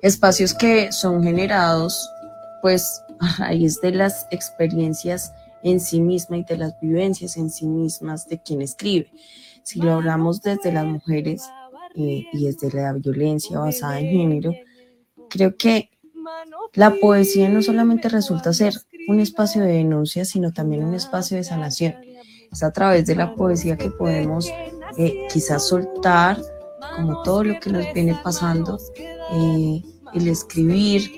Espacios 0.00 0.54
que 0.54 0.92
son 0.92 1.22
generados 1.22 2.08
pues 2.62 3.02
a 3.20 3.36
raíz 3.38 3.80
de 3.80 3.92
las 3.92 4.26
experiencias 4.30 5.32
en 5.62 5.80
sí 5.80 6.00
misma 6.00 6.38
y 6.38 6.44
de 6.44 6.56
las 6.56 6.78
vivencias 6.80 7.36
en 7.36 7.50
sí 7.50 7.66
mismas 7.66 8.28
de 8.28 8.40
quien 8.40 8.62
escribe. 8.62 9.10
Si 9.62 9.80
lo 9.80 9.92
hablamos 9.92 10.42
desde 10.42 10.72
las 10.72 10.84
mujeres 10.84 11.42
eh, 11.94 12.24
y 12.32 12.44
desde 12.44 12.70
la 12.72 12.92
violencia 12.94 13.58
basada 13.58 14.00
en 14.00 14.10
género, 14.10 14.52
creo 15.28 15.56
que 15.56 15.91
la 16.74 16.94
poesía 16.94 17.48
no 17.48 17.62
solamente 17.62 18.08
resulta 18.08 18.52
ser 18.52 18.74
un 19.08 19.20
espacio 19.20 19.62
de 19.62 19.72
denuncia, 19.72 20.24
sino 20.24 20.52
también 20.52 20.84
un 20.84 20.94
espacio 20.94 21.36
de 21.36 21.44
sanación. 21.44 21.94
Es 22.50 22.62
a 22.62 22.72
través 22.72 23.06
de 23.06 23.14
la 23.14 23.34
poesía 23.34 23.76
que 23.76 23.90
podemos 23.90 24.50
eh, 24.98 25.26
quizás 25.32 25.66
soltar 25.66 26.38
como 26.96 27.22
todo 27.22 27.44
lo 27.44 27.60
que 27.60 27.70
nos 27.70 27.92
viene 27.94 28.18
pasando, 28.22 28.78
eh, 29.32 29.82
el 30.14 30.28
escribir, 30.28 31.10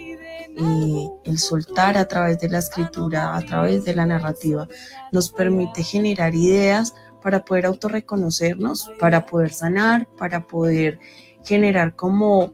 eh, 0.57 1.09
el 1.25 1.39
soltar 1.39 1.99
a 1.99 2.07
través 2.07 2.39
de 2.39 2.49
la 2.49 2.59
escritura, 2.59 3.37
a 3.37 3.41
través 3.43 3.85
de 3.85 3.95
la 3.95 4.07
narrativa, 4.07 4.69
nos 5.11 5.31
permite 5.31 5.83
generar 5.83 6.35
ideas 6.35 6.95
para 7.23 7.45
poder 7.45 7.67
autorreconocernos, 7.67 8.91
para 9.01 9.27
poder 9.27 9.53
sanar, 9.53 10.07
para 10.19 10.47
poder 10.47 11.01
generar 11.43 11.97
como 11.97 12.53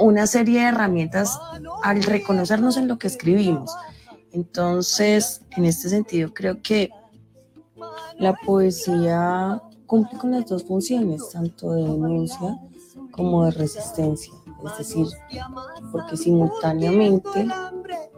una 0.00 0.26
serie 0.26 0.60
de 0.60 0.66
herramientas 0.68 1.38
al 1.82 2.02
reconocernos 2.02 2.76
en 2.76 2.88
lo 2.88 2.98
que 2.98 3.06
escribimos. 3.06 3.74
Entonces, 4.32 5.42
en 5.56 5.64
este 5.64 5.88
sentido, 5.88 6.32
creo 6.32 6.62
que 6.62 6.90
la 8.18 8.34
poesía 8.34 9.60
cumple 9.86 10.18
con 10.18 10.30
las 10.30 10.46
dos 10.46 10.64
funciones, 10.64 11.30
tanto 11.30 11.72
de 11.72 11.82
denuncia 11.82 12.58
como 13.10 13.44
de 13.46 13.50
resistencia. 13.52 14.32
Es 14.64 14.78
decir, 14.78 15.06
porque 15.90 16.16
simultáneamente 16.16 17.48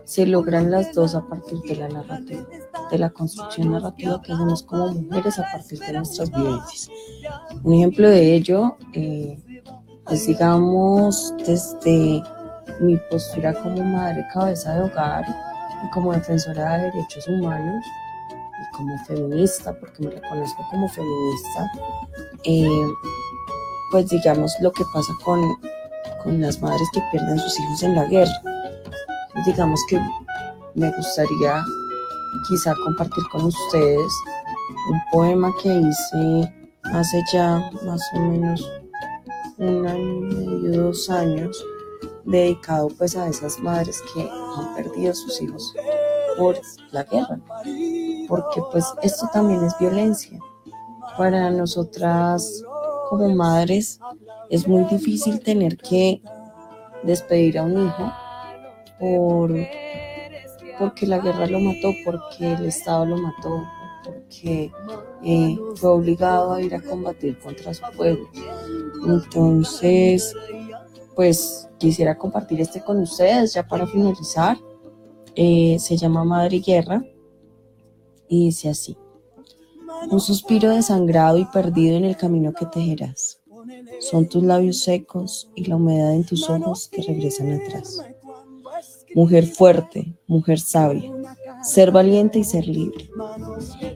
se 0.04 0.26
logran 0.26 0.70
las 0.70 0.92
dos 0.92 1.14
a 1.14 1.26
partir 1.26 1.60
de 1.60 1.76
la 1.76 1.88
narrativa, 1.88 2.44
de 2.90 2.98
la 2.98 3.10
construcción 3.10 3.70
narrativa 3.70 4.20
que 4.20 4.32
hacemos 4.32 4.62
como 4.64 4.88
mujeres 4.88 5.38
a 5.38 5.44
partir 5.44 5.78
de 5.78 5.92
nuestras 5.92 6.30
vivencias. 6.30 6.90
Un 7.62 7.74
ejemplo 7.74 8.08
de 8.08 8.34
ello 8.34 8.76
eh, 8.92 9.38
es, 10.10 10.26
digamos, 10.26 11.34
desde 11.46 12.22
mi 12.80 12.96
postura 13.10 13.54
como 13.54 13.82
madre 13.82 14.26
cabeza 14.32 14.74
de 14.74 14.82
hogar 14.82 15.24
y 15.84 15.90
como 15.90 16.12
defensora 16.12 16.78
de 16.78 16.90
derechos 16.90 17.26
humanos 17.28 17.84
y 18.60 18.76
como 18.76 18.98
feminista, 19.04 19.72
porque 19.78 20.02
me 20.02 20.10
reconozco 20.10 20.66
como 20.70 20.88
feminista, 20.88 21.72
eh, 22.44 22.86
pues 23.90 24.08
digamos 24.08 24.54
lo 24.60 24.72
que 24.72 24.84
pasa 24.92 25.12
con, 25.24 25.40
con 26.22 26.40
las 26.40 26.60
madres 26.60 26.88
que 26.92 27.02
pierden 27.10 27.38
sus 27.38 27.58
hijos 27.60 27.82
en 27.82 27.94
la 27.94 28.04
guerra. 28.06 28.42
Digamos 29.46 29.80
que 29.88 30.00
me 30.74 30.90
gustaría 30.92 31.64
quizá 32.48 32.74
compartir 32.84 33.24
con 33.30 33.44
ustedes 33.44 34.12
un 34.90 35.00
poema 35.10 35.52
que 35.62 35.68
hice 35.68 36.52
hace 36.84 37.22
ya 37.32 37.70
más 37.84 38.00
o 38.14 38.20
menos 38.20 38.81
un 39.62 39.86
año 39.86 40.02
y 40.02 40.46
medio, 40.46 40.82
dos 40.82 41.08
años, 41.08 41.64
dedicado 42.24 42.88
pues 42.98 43.16
a 43.16 43.28
esas 43.28 43.58
madres 43.58 44.02
que 44.12 44.22
han 44.22 44.74
perdido 44.74 45.12
a 45.12 45.14
sus 45.14 45.40
hijos 45.40 45.74
por 46.36 46.60
la 46.90 47.04
guerra, 47.04 47.40
porque 48.28 48.62
pues 48.70 48.84
esto 49.02 49.28
también 49.32 49.62
es 49.64 49.78
violencia. 49.78 50.38
Para 51.16 51.50
nosotras 51.50 52.62
como 53.08 53.28
madres 53.28 54.00
es 54.50 54.66
muy 54.66 54.84
difícil 54.84 55.40
tener 55.40 55.76
que 55.76 56.22
despedir 57.02 57.58
a 57.58 57.64
un 57.64 57.86
hijo 57.86 58.12
por, 58.98 59.54
porque 60.78 61.06
la 61.06 61.18
guerra 61.18 61.46
lo 61.46 61.60
mató, 61.60 61.92
porque 62.04 62.52
el 62.54 62.66
Estado 62.66 63.06
lo 63.06 63.16
mató, 63.18 63.62
porque 64.04 64.72
fue 65.76 65.90
obligado 65.90 66.52
a 66.52 66.62
ir 66.62 66.74
a 66.74 66.80
combatir 66.80 67.38
contra 67.38 67.72
su 67.72 67.82
pueblo. 67.96 68.28
Entonces, 69.06 70.34
pues 71.14 71.68
quisiera 71.78 72.16
compartir 72.16 72.60
este 72.60 72.82
con 72.82 72.98
ustedes 73.00 73.54
ya 73.54 73.66
para 73.66 73.86
finalizar. 73.86 74.56
Eh, 75.34 75.78
se 75.78 75.96
llama 75.96 76.24
Madre 76.24 76.60
Guerra 76.60 77.02
y 78.28 78.46
dice 78.46 78.68
así. 78.68 78.96
Un 80.10 80.20
suspiro 80.20 80.70
desangrado 80.70 81.38
y 81.38 81.44
perdido 81.46 81.96
en 81.96 82.04
el 82.04 82.16
camino 82.16 82.52
que 82.52 82.66
tejerás. 82.66 83.40
Son 84.00 84.28
tus 84.28 84.42
labios 84.42 84.80
secos 84.80 85.50
y 85.54 85.64
la 85.66 85.76
humedad 85.76 86.12
en 86.14 86.24
tus 86.24 86.50
ojos 86.50 86.88
que 86.88 87.02
regresan 87.02 87.52
atrás 87.52 88.02
mujer 89.14 89.46
fuerte, 89.46 90.14
mujer 90.26 90.58
sabia, 90.58 91.10
ser 91.62 91.92
valiente 91.92 92.38
y 92.38 92.44
ser 92.44 92.66
libre. 92.66 93.08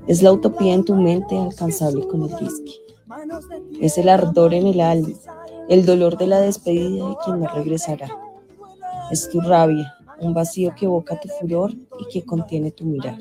Es 0.07 0.23
la 0.23 0.33
utopía 0.33 0.75
en 0.75 0.85
tu 0.85 0.95
mente 0.95 1.37
alcanzable 1.37 2.07
con 2.07 2.23
el 2.23 2.35
whisky. 2.35 2.81
Es 3.81 3.99
el 3.99 4.09
ardor 4.09 4.55
en 4.55 4.67
el 4.67 4.81
alma, 4.81 5.09
el 5.69 5.85
dolor 5.85 6.17
de 6.17 6.27
la 6.27 6.41
despedida 6.41 7.09
de 7.09 7.17
quien 7.25 7.41
no 7.41 7.49
regresará. 7.49 8.09
Es 9.11 9.29
tu 9.31 9.41
rabia, 9.41 9.95
un 10.21 10.35
vacío 10.35 10.75
que 10.77 10.87
evoca 10.87 11.21
tu 11.21 11.29
furor 11.29 11.73
y 11.99 12.09
que 12.13 12.25
contiene 12.25 12.71
tu 12.71 12.85
mirar. 12.85 13.19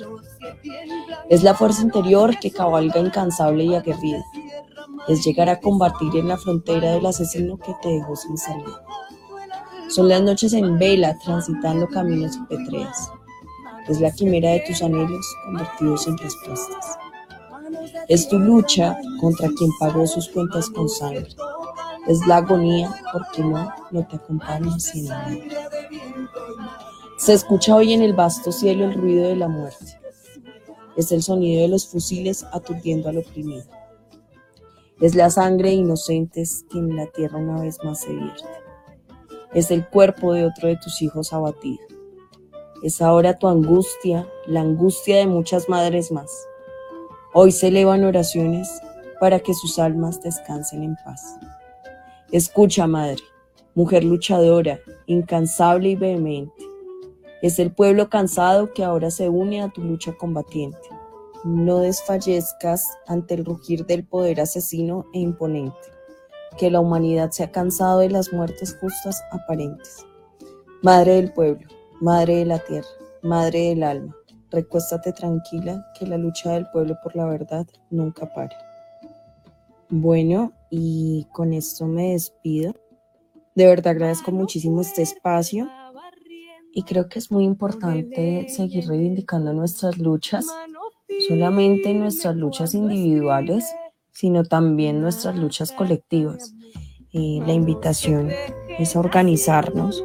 Es 1.30 1.44
la 1.44 1.54
fuerza 1.54 1.82
interior 1.82 2.38
que 2.40 2.52
cabalga 2.52 3.00
incansable 3.00 3.64
y 3.64 3.76
aguerrida. 3.76 4.24
Es 5.08 5.24
llegar 5.26 5.50
a 5.50 5.60
combatir 5.60 6.16
en 6.16 6.28
la 6.28 6.38
frontera 6.38 6.92
del 6.94 7.06
asesino 7.06 7.58
que 7.58 7.74
te 7.82 7.90
dejó 7.90 8.16
sin 8.16 8.38
salida. 8.38 8.84
Son 9.90 10.10
las 10.10 10.22
noches 10.22 10.54
en 10.54 10.80
vela 10.80 11.18
transitando 11.20 11.88
caminos 11.88 12.38
petreas. 12.50 13.12
Es 13.88 14.00
la 14.02 14.12
quimera 14.12 14.52
de 14.52 14.62
tus 14.62 14.82
anhelos 14.82 15.26
convertidos 15.46 16.08
en 16.08 16.18
respuestas. 16.18 16.98
Es 18.08 18.28
tu 18.28 18.40
lucha 18.40 18.98
contra 19.20 19.50
quien 19.58 19.70
pagó 19.80 20.06
sus 20.08 20.30
cuentas 20.30 20.70
con 20.70 20.90
sangre. 20.90 21.28
Es 22.08 22.26
la 22.28 22.38
agonía 22.38 22.94
porque 23.12 23.44
no, 23.44 23.74
no 23.92 24.08
te 24.08 24.16
acompaña 24.16 24.80
sin 24.80 25.06
nada. 25.06 25.32
Se 27.18 27.34
escucha 27.34 27.76
hoy 27.76 27.94
en 27.94 28.02
el 28.02 28.14
vasto 28.14 28.52
cielo 28.52 28.86
el 28.86 28.94
ruido 28.94 29.28
de 29.28 29.36
la 29.36 29.48
muerte. 29.48 30.00
Es 30.98 31.12
el 31.12 31.24
sonido 31.24 31.62
de 31.62 31.68
los 31.68 31.88
fusiles 31.88 32.46
aturdiendo 32.52 33.10
al 33.10 33.18
oprimido. 33.18 33.66
Es 35.02 35.16
la 35.16 35.30
sangre 35.30 35.70
de 35.70 35.76
inocentes 35.76 36.66
que 36.70 36.78
en 36.78 36.96
la 36.96 37.08
tierra 37.08 37.38
una 37.38 37.62
vez 37.62 37.78
más 37.84 38.02
se 38.02 38.14
vierte 38.14 38.66
es 39.56 39.72
el 39.72 39.88
cuerpo 39.88 40.34
de 40.34 40.46
otro 40.46 40.68
de 40.68 40.76
tus 40.76 41.02
hijos 41.02 41.32
abatido. 41.32 41.80
Es 42.84 43.02
ahora 43.02 43.38
tu 43.38 43.48
angustia, 43.48 44.28
la 44.48 44.62
angustia 44.62 45.18
de 45.18 45.28
muchas 45.28 45.70
madres 45.70 46.12
más. 46.12 46.32
Hoy 47.34 47.52
se 47.52 47.68
elevan 47.68 48.04
oraciones 48.04 48.70
para 49.20 49.40
que 49.40 49.54
sus 49.54 49.80
almas 49.80 50.22
descansen 50.22 50.84
en 50.84 50.96
paz. 51.04 51.38
Escucha, 52.32 52.88
madre, 52.88 53.24
mujer 53.74 54.04
luchadora, 54.04 54.80
incansable 55.06 55.90
y 55.90 55.96
vehemente. 55.96 56.64
Es 57.42 57.60
el 57.60 57.72
pueblo 57.72 58.10
cansado 58.10 58.74
que 58.74 58.84
ahora 58.84 59.12
se 59.12 59.30
une 59.30 59.62
a 59.62 59.70
tu 59.70 59.82
lucha 59.82 60.14
combatiente. 60.14 60.90
No 61.44 61.80
desfallezcas 61.80 62.86
ante 63.08 63.36
el 63.36 63.46
rugir 63.46 63.86
del 63.86 64.06
poder 64.06 64.42
asesino 64.42 65.06
e 65.14 65.20
imponente 65.20 65.96
que 66.58 66.72
la 66.72 66.80
humanidad 66.80 67.32
se 67.32 67.44
ha 67.44 67.52
cansado 67.52 68.00
de 68.00 68.10
las 68.10 68.32
muertes 68.32 68.78
justas 68.80 69.22
aparentes. 69.32 70.06
Madre 70.82 71.16
del 71.16 71.34
pueblo, 71.34 71.68
madre 72.02 72.38
de 72.38 72.46
la 72.46 72.60
tierra, 72.60 72.88
madre 73.22 73.70
del 73.70 73.84
alma, 73.84 74.16
recuéstate 74.52 75.14
tranquila 75.14 75.86
que 75.98 76.06
la 76.06 76.18
lucha 76.18 76.52
del 76.54 76.68
pueblo 76.72 76.98
por 77.04 77.16
la 77.16 77.26
verdad 77.26 77.68
nunca 77.90 78.32
pare. 78.34 78.56
Bueno, 79.90 80.52
y 80.70 81.28
con 81.32 81.54
esto 81.54 81.86
me 81.86 82.14
despido. 82.14 82.74
De 83.54 83.68
verdad 83.68 83.92
agradezco 83.92 84.32
muchísimo 84.32 84.82
este 84.82 85.02
espacio 85.02 85.70
y 86.74 86.84
creo 86.84 87.08
que 87.08 87.20
es 87.20 87.32
muy 87.32 87.46
importante 87.46 88.48
seguir 88.50 88.88
reivindicando 88.88 89.54
nuestras 89.54 89.98
luchas, 89.98 90.46
solamente 91.28 91.94
nuestras 91.94 92.36
luchas 92.36 92.74
individuales, 92.74 93.66
sino 94.12 94.44
también 94.44 95.02
nuestras 95.02 95.38
luchas 95.38 95.72
colectivas. 95.72 96.54
la 97.14 97.54
invitación 97.54 98.30
es 98.78 98.96
a 98.96 99.00
organizarnos, 99.00 100.04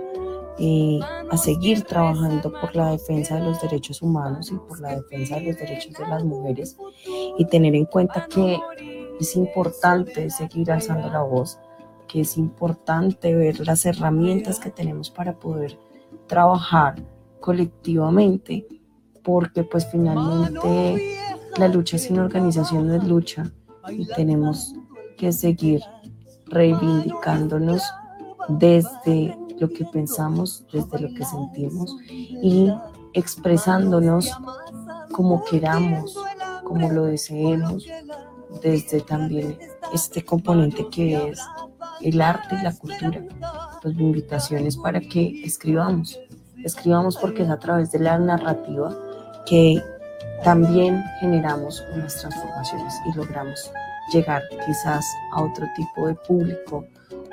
y 0.60 1.00
a 1.30 1.36
seguir 1.38 1.84
trabajando 1.84 2.52
por 2.52 2.76
la 2.76 2.90
defensa 2.90 3.36
de 3.36 3.44
los 3.44 3.62
derechos 3.62 4.02
humanos 4.02 4.52
y 4.52 4.56
por 4.56 4.78
la 4.80 4.96
defensa 4.96 5.36
de 5.36 5.46
los 5.46 5.56
derechos 5.56 5.94
de 5.94 6.06
las 6.06 6.22
mujeres 6.22 6.76
y 7.38 7.44
tener 7.46 7.74
en 7.74 7.86
cuenta 7.86 8.26
que 8.26 8.58
es 9.18 9.36
importante 9.36 10.28
seguir 10.28 10.70
alzando 10.70 11.08
la 11.08 11.22
voz, 11.22 11.58
que 12.06 12.20
es 12.20 12.36
importante 12.36 13.34
ver 13.34 13.66
las 13.66 13.86
herramientas 13.86 14.60
que 14.60 14.70
tenemos 14.70 15.10
para 15.10 15.38
poder 15.38 15.78
trabajar 16.26 17.02
colectivamente, 17.40 18.66
porque 19.22 19.64
pues 19.64 19.86
finalmente 19.90 21.16
la 21.56 21.68
lucha 21.68 21.96
sin 21.96 22.18
organización 22.18 22.86
no 22.86 22.94
es 22.96 23.04
lucha, 23.04 23.50
y 23.88 24.06
tenemos 24.06 24.74
que 25.16 25.32
seguir 25.32 25.80
reivindicándonos 26.46 27.82
desde 28.48 29.36
lo 29.60 29.68
que 29.68 29.84
pensamos, 29.84 30.64
desde 30.72 30.98
lo 30.98 31.14
que 31.14 31.24
sentimos 31.24 31.96
y 32.10 32.72
expresándonos 33.12 34.30
como 35.12 35.44
queramos, 35.44 36.16
como 36.64 36.90
lo 36.90 37.04
deseemos, 37.04 37.86
desde 38.62 39.00
también 39.02 39.58
este 39.92 40.24
componente 40.24 40.88
que 40.90 41.28
es 41.28 41.40
el 42.00 42.20
arte 42.20 42.56
y 42.58 42.62
la 42.62 42.74
cultura. 42.74 43.22
Pues 43.82 43.94
mi 43.94 44.04
invitación 44.04 44.66
es 44.66 44.76
para 44.76 45.00
que 45.00 45.42
escribamos, 45.44 46.18
escribamos 46.64 47.16
porque 47.16 47.42
es 47.42 47.50
a 47.50 47.58
través 47.58 47.92
de 47.92 47.98
la 48.00 48.18
narrativa 48.18 48.96
que 49.46 49.82
también 50.42 51.02
generamos 51.20 51.82
unas 51.94 52.18
transformaciones 52.18 52.94
y 53.06 53.16
logramos 53.16 53.70
llegar 54.12 54.42
quizás 54.66 55.04
a 55.32 55.42
otro 55.42 55.66
tipo 55.76 56.06
de 56.06 56.14
público 56.14 56.84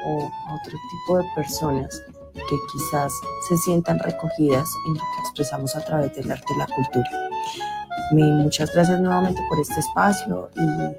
o 0.06 0.32
a 0.48 0.56
otro 0.56 0.78
tipo 0.92 1.18
de 1.18 1.26
personas 1.36 2.04
que 2.50 2.58
quizás 2.72 3.14
se 3.48 3.58
sientan 3.58 4.00
recogidas 4.00 4.68
en 4.88 4.94
lo 4.94 5.00
que 5.00 5.22
expresamos 5.22 5.76
a 5.76 5.84
través 5.86 6.16
del 6.16 6.32
arte 6.32 6.54
y 6.54 6.58
la 6.58 6.68
cultura. 6.68 7.10
Muchas 8.12 8.74
gracias 8.74 9.00
nuevamente 9.02 9.42
por 9.50 9.60
este 9.60 9.80
espacio 9.80 10.50
y 10.56 10.66
bueno, 10.66 10.96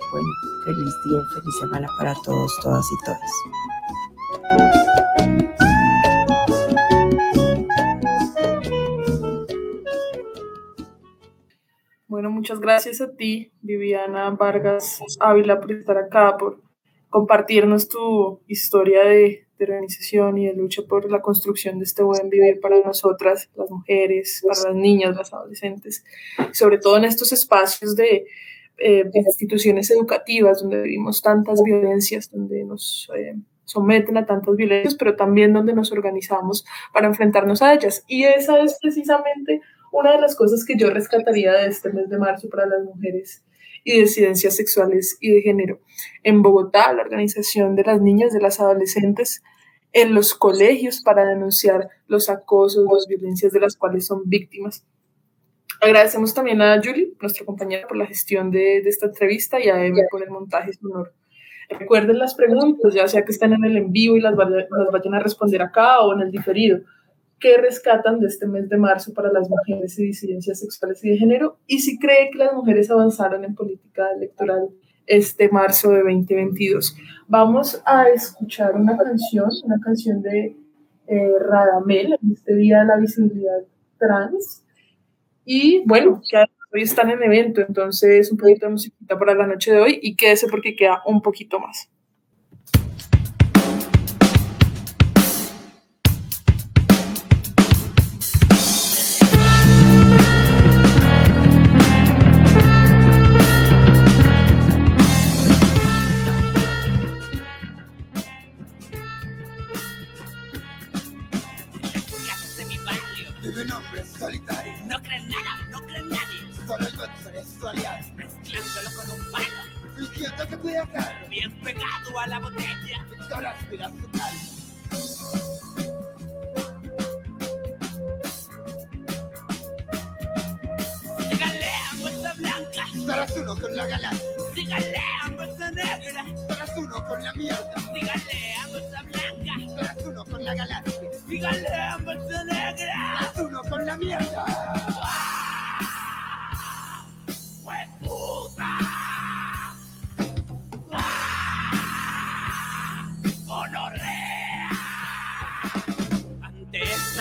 feliz 0.64 0.94
día 1.06 1.18
y 1.18 1.34
feliz 1.34 1.58
semana 1.60 1.88
para 1.98 2.14
todos, 2.22 2.52
todas 2.62 2.84
y 2.92 3.04
todas. 3.04 3.30
muchas 12.38 12.60
gracias 12.60 13.00
a 13.00 13.14
ti, 13.14 13.52
Viviana 13.62 14.30
Vargas 14.30 15.00
Ávila, 15.18 15.60
por 15.60 15.72
estar 15.72 15.98
acá, 15.98 16.36
por 16.38 16.62
compartirnos 17.10 17.88
tu 17.88 18.42
historia 18.46 19.04
de, 19.04 19.47
de, 19.58 19.64
organización 19.64 20.38
y 20.38 20.46
de 20.46 20.54
lucha 20.54 20.82
por 20.82 21.10
la 21.10 21.20
construcción 21.20 21.78
de 21.78 21.84
este 21.84 22.02
buen 22.02 22.28
vivir 22.28 22.60
para 22.60 22.80
nosotras, 22.80 23.50
las 23.56 23.70
mujeres, 23.70 24.42
para 24.46 24.70
las 24.70 24.74
niñas, 24.74 25.16
las 25.16 25.32
adolescentes, 25.32 26.04
sobre 26.52 26.78
todo 26.78 26.96
en 26.96 27.04
estos 27.04 27.32
espacios 27.32 27.96
de, 27.96 28.26
eh, 28.78 29.04
de 29.04 29.18
instituciones 29.20 29.90
educativas 29.90 30.62
donde 30.62 30.82
vivimos 30.82 31.20
tantas 31.20 31.62
violencias, 31.62 32.30
donde 32.30 32.64
nos 32.64 33.10
eh, 33.16 33.34
someten 33.64 34.16
a 34.16 34.26
tantas 34.26 34.56
violencias, 34.56 34.94
pero 34.94 35.16
también 35.16 35.52
donde 35.52 35.74
nos 35.74 35.92
organizamos 35.92 36.64
para 36.92 37.06
enfrentarnos 37.06 37.60
a 37.60 37.74
ellas. 37.74 38.04
Y 38.08 38.24
esa 38.24 38.60
es 38.60 38.78
precisamente 38.80 39.60
una 39.92 40.12
de 40.12 40.20
las 40.20 40.36
cosas 40.36 40.64
que 40.64 40.76
yo 40.76 40.90
rescataría 40.90 41.52
de 41.52 41.66
este 41.66 41.92
mes 41.92 42.08
de 42.08 42.18
marzo 42.18 42.48
para 42.48 42.66
las 42.66 42.84
mujeres 42.84 43.44
y 43.84 44.00
disidencias 44.00 44.56
sexuales 44.56 45.16
y 45.20 45.32
de 45.32 45.42
género. 45.42 45.80
En 46.22 46.42
Bogotá, 46.42 46.92
la 46.92 47.02
organización 47.02 47.76
de 47.76 47.84
las 47.84 48.00
niñas, 48.00 48.32
de 48.32 48.40
las 48.40 48.60
adolescentes, 48.60 49.42
en 49.92 50.14
los 50.14 50.34
colegios 50.34 51.02
para 51.02 51.24
denunciar 51.24 51.88
los 52.06 52.28
acosos, 52.28 52.84
las 52.92 53.06
violencias 53.08 53.52
de 53.52 53.60
las 53.60 53.76
cuales 53.76 54.06
son 54.06 54.22
víctimas. 54.26 54.86
Agradecemos 55.80 56.34
también 56.34 56.60
a 56.60 56.80
Julie, 56.82 57.14
nuestra 57.20 57.46
compañera, 57.46 57.86
por 57.86 57.96
la 57.96 58.06
gestión 58.06 58.50
de, 58.50 58.82
de 58.82 58.88
esta 58.88 59.06
entrevista 59.06 59.60
y 59.60 59.68
a 59.68 59.84
Eve 59.84 60.06
por 60.10 60.22
el 60.22 60.30
montaje 60.30 60.72
sonoro. 60.72 61.12
Recuerden 61.68 62.18
las 62.18 62.34
preguntas, 62.34 62.94
ya 62.94 63.06
sea 63.08 63.24
que 63.24 63.32
estén 63.32 63.52
en 63.52 63.64
el 63.64 63.76
en 63.76 63.92
vivo 63.92 64.16
y 64.16 64.20
las, 64.20 64.34
las 64.34 64.90
vayan 64.92 65.14
a 65.14 65.20
responder 65.20 65.62
acá 65.62 66.00
o 66.00 66.14
en 66.14 66.20
el 66.22 66.30
diferido. 66.30 66.80
¿Qué 67.40 67.56
rescatan 67.56 68.18
de 68.20 68.26
este 68.26 68.46
mes 68.46 68.68
de 68.68 68.76
marzo 68.76 69.12
para 69.14 69.32
las 69.32 69.48
mujeres 69.48 69.98
y 69.98 70.04
disidencias 70.06 70.60
sexuales 70.60 71.04
y 71.04 71.10
de 71.10 71.18
género? 71.18 71.58
Y 71.66 71.80
si 71.80 71.98
cree 71.98 72.30
que 72.30 72.38
las 72.38 72.52
mujeres 72.52 72.90
avanzaron 72.90 73.44
en 73.44 73.54
política 73.54 74.10
electoral 74.16 74.70
este 75.08 75.48
marzo 75.48 75.90
de 75.90 76.02
2022. 76.02 76.96
Vamos 77.26 77.82
a 77.84 78.08
escuchar 78.10 78.74
una 78.74 78.96
canción, 78.96 79.48
una 79.64 79.80
canción 79.80 80.22
de 80.22 80.56
eh, 81.06 81.32
Radamel, 81.40 82.18
en 82.22 82.32
este 82.32 82.54
Día 82.54 82.80
de 82.80 82.86
la 82.86 82.96
Visibilidad 82.98 83.62
Trans. 83.98 84.64
Y 85.44 85.82
bueno, 85.86 86.20
ya 86.30 86.44
hoy 86.72 86.82
están 86.82 87.10
en 87.10 87.22
evento, 87.22 87.62
entonces 87.62 88.30
un 88.30 88.36
poquito 88.36 88.66
de 88.66 88.72
musiquita 88.72 89.18
para 89.18 89.34
la 89.34 89.46
noche 89.46 89.72
de 89.72 89.80
hoy 89.80 89.98
y 90.02 90.14
quédese 90.14 90.46
porque 90.48 90.76
queda 90.76 91.02
un 91.06 91.22
poquito 91.22 91.58
más. 91.58 91.90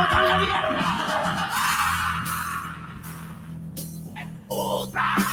botón 0.00 0.28
la 0.28 0.38
mierda! 0.38 0.80
¡Puta! 4.48 5.29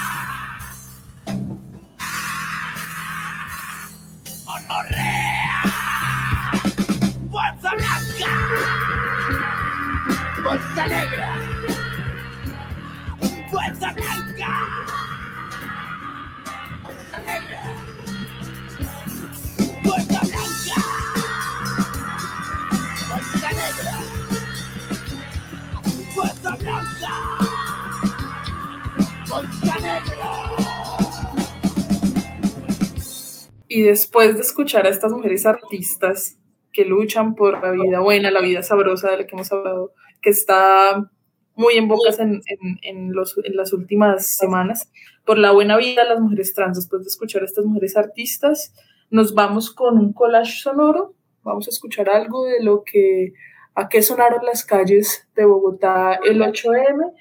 Después 33.81 34.35
de 34.35 34.41
escuchar 34.41 34.85
a 34.85 34.89
estas 34.89 35.11
mujeres 35.11 35.45
artistas 35.45 36.37
que 36.71 36.85
luchan 36.85 37.35
por 37.35 37.61
la 37.61 37.71
vida 37.71 37.99
buena, 37.99 38.31
la 38.31 38.41
vida 38.41 38.63
sabrosa 38.63 39.11
de 39.11 39.17
la 39.17 39.25
que 39.25 39.35
hemos 39.35 39.51
hablado, 39.51 39.93
que 40.21 40.29
está 40.29 41.09
muy 41.55 41.75
en 41.75 41.87
bocas 41.87 42.19
en, 42.19 42.41
en, 42.45 42.79
en, 42.83 43.13
los, 43.13 43.35
en 43.43 43.55
las 43.55 43.73
últimas 43.73 44.27
semanas, 44.27 44.91
por 45.25 45.37
la 45.37 45.51
buena 45.51 45.75
vida 45.77 46.03
de 46.03 46.09
las 46.09 46.19
mujeres 46.19 46.53
trans. 46.53 46.77
Después 46.77 47.01
de 47.03 47.07
escuchar 47.07 47.41
a 47.41 47.45
estas 47.45 47.65
mujeres 47.65 47.97
artistas, 47.97 48.73
nos 49.09 49.33
vamos 49.33 49.73
con 49.73 49.97
un 49.97 50.13
collage 50.13 50.61
sonoro. 50.61 51.15
Vamos 51.43 51.67
a 51.67 51.71
escuchar 51.71 52.09
algo 52.09 52.45
de 52.45 52.61
lo 52.63 52.83
que, 52.83 53.33
a 53.73 53.89
qué 53.89 54.01
sonaron 54.01 54.45
las 54.45 54.63
calles 54.63 55.27
de 55.35 55.45
Bogotá 55.45 56.19
el 56.23 56.41
8M 56.41 57.13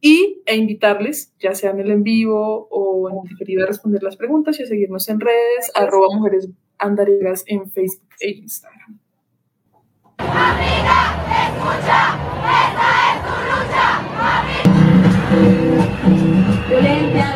y 0.00 0.42
e 0.46 0.56
invitarles, 0.56 1.34
ya 1.38 1.54
sea 1.54 1.70
en 1.70 1.80
el 1.80 1.90
en 1.90 2.02
vivo 2.02 2.68
o 2.70 3.10
en 3.10 3.18
el 3.18 3.28
diferido, 3.28 3.64
a 3.64 3.66
responder 3.66 4.02
las 4.02 4.16
preguntas 4.16 4.58
y 4.58 4.62
a 4.62 4.66
seguirnos 4.66 5.08
en 5.08 5.20
redes, 5.20 5.70
arroba 5.74 6.08
mujeres 6.14 6.48
en 7.46 7.70
Facebook 7.70 8.08
e 8.20 8.30
Instagram. 8.30 8.98
Amiga, 10.18 11.22
escucha, 11.46 12.18
esta 12.66 12.88
es 13.10 13.20
tu 13.26 13.34
lucha, 13.50 13.84
amiga. 14.38 14.80
Violencia 16.68 17.29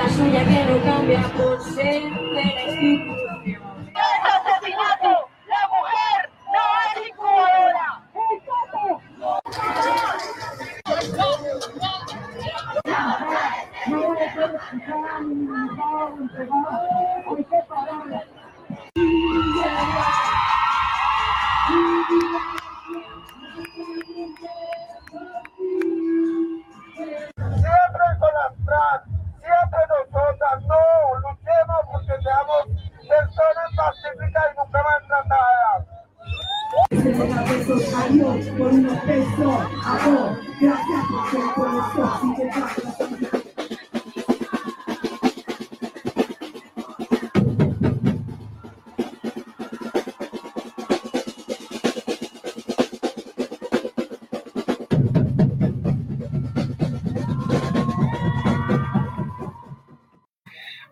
por 38.56 38.72
unos 38.72 38.98
pesos, 39.00 39.54
amor, 39.84 40.38
gracias 40.60 41.04
por 41.10 41.30
ser 41.30 41.54
con 41.54 41.76
nosotros 41.76 42.93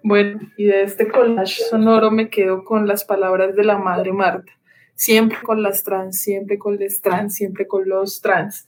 Bueno, 0.04 0.40
y 0.56 0.64
de 0.64 0.82
este 0.82 1.08
collage 1.08 1.62
sonoro 1.70 2.10
me 2.10 2.28
quedo 2.28 2.64
con 2.64 2.88
las 2.88 3.04
palabras 3.04 3.54
de 3.54 3.64
la 3.64 3.78
madre 3.78 4.12
Marta. 4.12 4.52
Siempre 4.94 5.38
con 5.42 5.62
las 5.62 5.84
trans, 5.84 6.20
siempre 6.20 6.58
con 6.58 6.78
los 6.78 7.00
trans, 7.00 7.34
siempre 7.34 7.66
con 7.66 7.88
los 7.88 8.20
trans. 8.20 8.66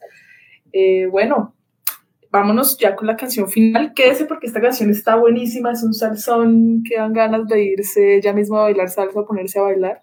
Eh, 0.73 1.07
bueno, 1.07 1.55
vámonos 2.31 2.79
ya 2.79 2.97
con 2.97 3.07
la 3.07 3.17
canción 3.17 3.49
final. 3.49 3.95
Quédese 3.95 4.27
porque 4.27 4.47
esta 4.47 4.61
canción 4.61 4.91
está 4.91 5.17
buenísima, 5.17 5.73
es 5.73 5.83
un 5.83 5.95
salsón 5.95 6.83
que 6.89 6.97
dan 6.97 7.13
ganas 7.13 7.47
de 7.47 7.63
irse 7.63 8.21
ya 8.21 8.33
mismo 8.33 8.59
a 8.59 8.63
bailar 8.63 8.89
salsa, 8.89 9.21
a 9.21 9.25
ponerse 9.25 9.59
a 9.59 9.63
bailar. 9.63 10.03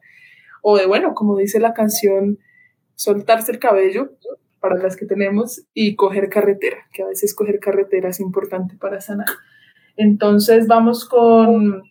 O 0.61 0.77
de, 0.77 0.85
bueno, 0.85 1.13
como 1.13 1.37
dice 1.37 1.59
la 1.59 1.73
canción, 1.73 2.39
soltarse 2.95 3.51
el 3.51 3.59
cabello 3.59 4.11
para 4.59 4.75
las 4.75 4.95
que 4.95 5.05
tenemos 5.05 5.65
y 5.73 5.95
coger 5.95 6.29
carretera, 6.29 6.77
que 6.93 7.03
a 7.03 7.07
veces 7.07 7.33
coger 7.33 7.59
carretera 7.59 8.09
es 8.09 8.19
importante 8.19 8.75
para 8.77 9.01
sanar. 9.01 9.27
Entonces 10.01 10.65
vamos 10.65 11.07
con 11.07 11.83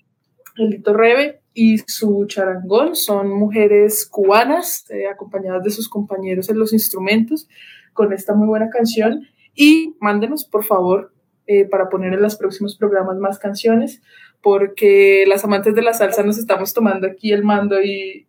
Elito 0.56 0.92
Rebe 0.92 1.42
y 1.54 1.78
su 1.78 2.26
charangón. 2.26 2.96
Son 2.96 3.30
mujeres 3.30 4.04
cubanas 4.04 4.90
eh, 4.90 5.06
acompañadas 5.06 5.62
de 5.62 5.70
sus 5.70 5.88
compañeros 5.88 6.50
en 6.50 6.58
los 6.58 6.72
instrumentos 6.72 7.48
con 7.92 8.12
esta 8.12 8.34
muy 8.34 8.48
buena 8.48 8.68
canción. 8.68 9.28
Y 9.54 9.94
mándenos, 10.00 10.44
por 10.44 10.64
favor, 10.64 11.12
eh, 11.46 11.66
para 11.66 11.88
poner 11.88 12.12
en 12.14 12.22
los 12.22 12.36
próximos 12.36 12.76
programas 12.76 13.16
más 13.18 13.38
canciones, 13.38 14.02
porque 14.42 15.24
las 15.28 15.44
amantes 15.44 15.76
de 15.76 15.82
la 15.82 15.94
salsa 15.94 16.24
nos 16.24 16.38
estamos 16.38 16.74
tomando 16.74 17.06
aquí 17.06 17.30
el 17.32 17.44
mando 17.44 17.80
y, 17.80 18.26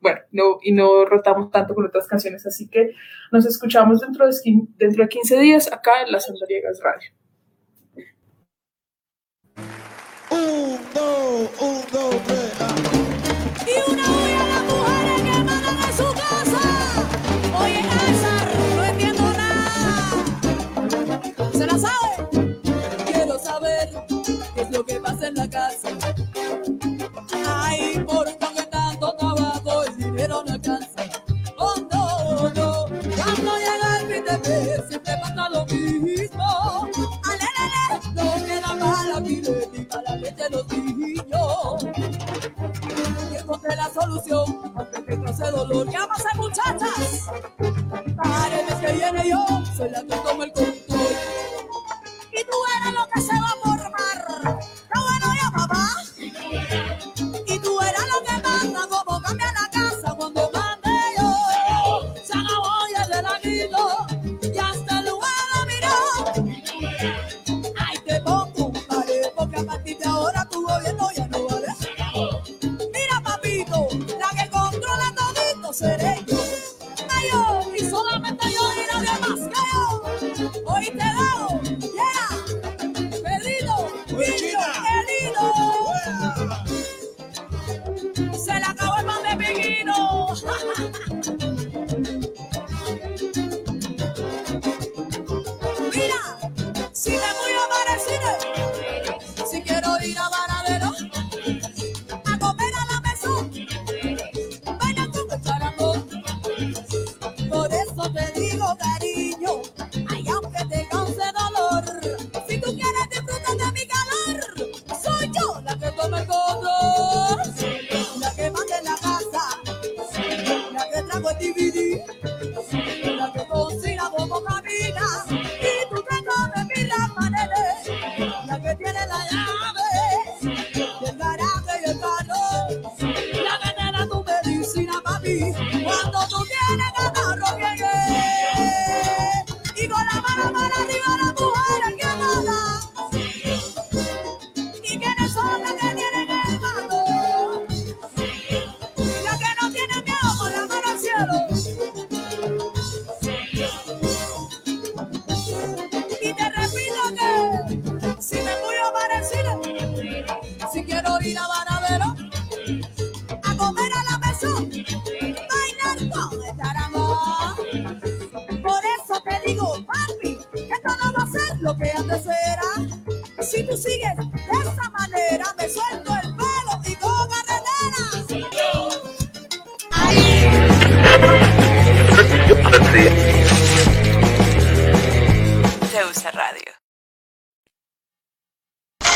bueno, 0.00 0.20
no, 0.32 0.58
y 0.62 0.72
no 0.72 1.06
rotamos 1.06 1.50
tanto 1.50 1.74
con 1.74 1.86
otras 1.86 2.08
canciones. 2.08 2.46
Así 2.46 2.68
que 2.68 2.92
nos 3.32 3.46
escuchamos 3.46 4.00
dentro 4.00 4.26
de, 4.26 4.34
dentro 4.76 5.04
de 5.04 5.08
15 5.08 5.38
días 5.40 5.72
acá 5.72 6.02
en 6.04 6.12
Las 6.12 6.28
Andoriegas 6.28 6.78
Radio. 6.82 7.10
Un, 10.36 10.78
dos, 10.94 11.50
dos, 11.92 12.14
tres. 12.26 12.52
Y 13.66 13.90
una 13.90 14.04
olla 14.04 14.40
a 14.42 14.46
las 14.46 14.64
mujeres 14.64 15.22
que 15.22 15.44
mandan 15.44 15.78
a 15.78 15.92
su 15.92 16.04
casa. 16.12 16.62
Oye, 17.58 17.82
César, 17.82 18.46
no 18.76 18.84
entiendo 18.84 19.22
nada. 19.32 20.24
¿Se 21.52 21.66
la 21.66 21.78
sabe? 21.78 22.10
Quiero 23.06 23.38
saber 23.38 23.88
qué 24.54 24.62
es 24.62 24.70
lo 24.70 24.84
que 24.84 25.00
pasa 25.00 25.28
en 25.28 25.34
la 25.34 25.48
casa. 25.48 25.95
Dolor. 45.84 45.90
¿Qué 45.90 45.96
a 45.96 46.36
muchachas? 46.36 47.26
Para 48.16 48.80
que 48.80 48.92
viene 48.92 49.30
yo, 49.30 49.44
soy 49.76 49.90
la 49.90 50.02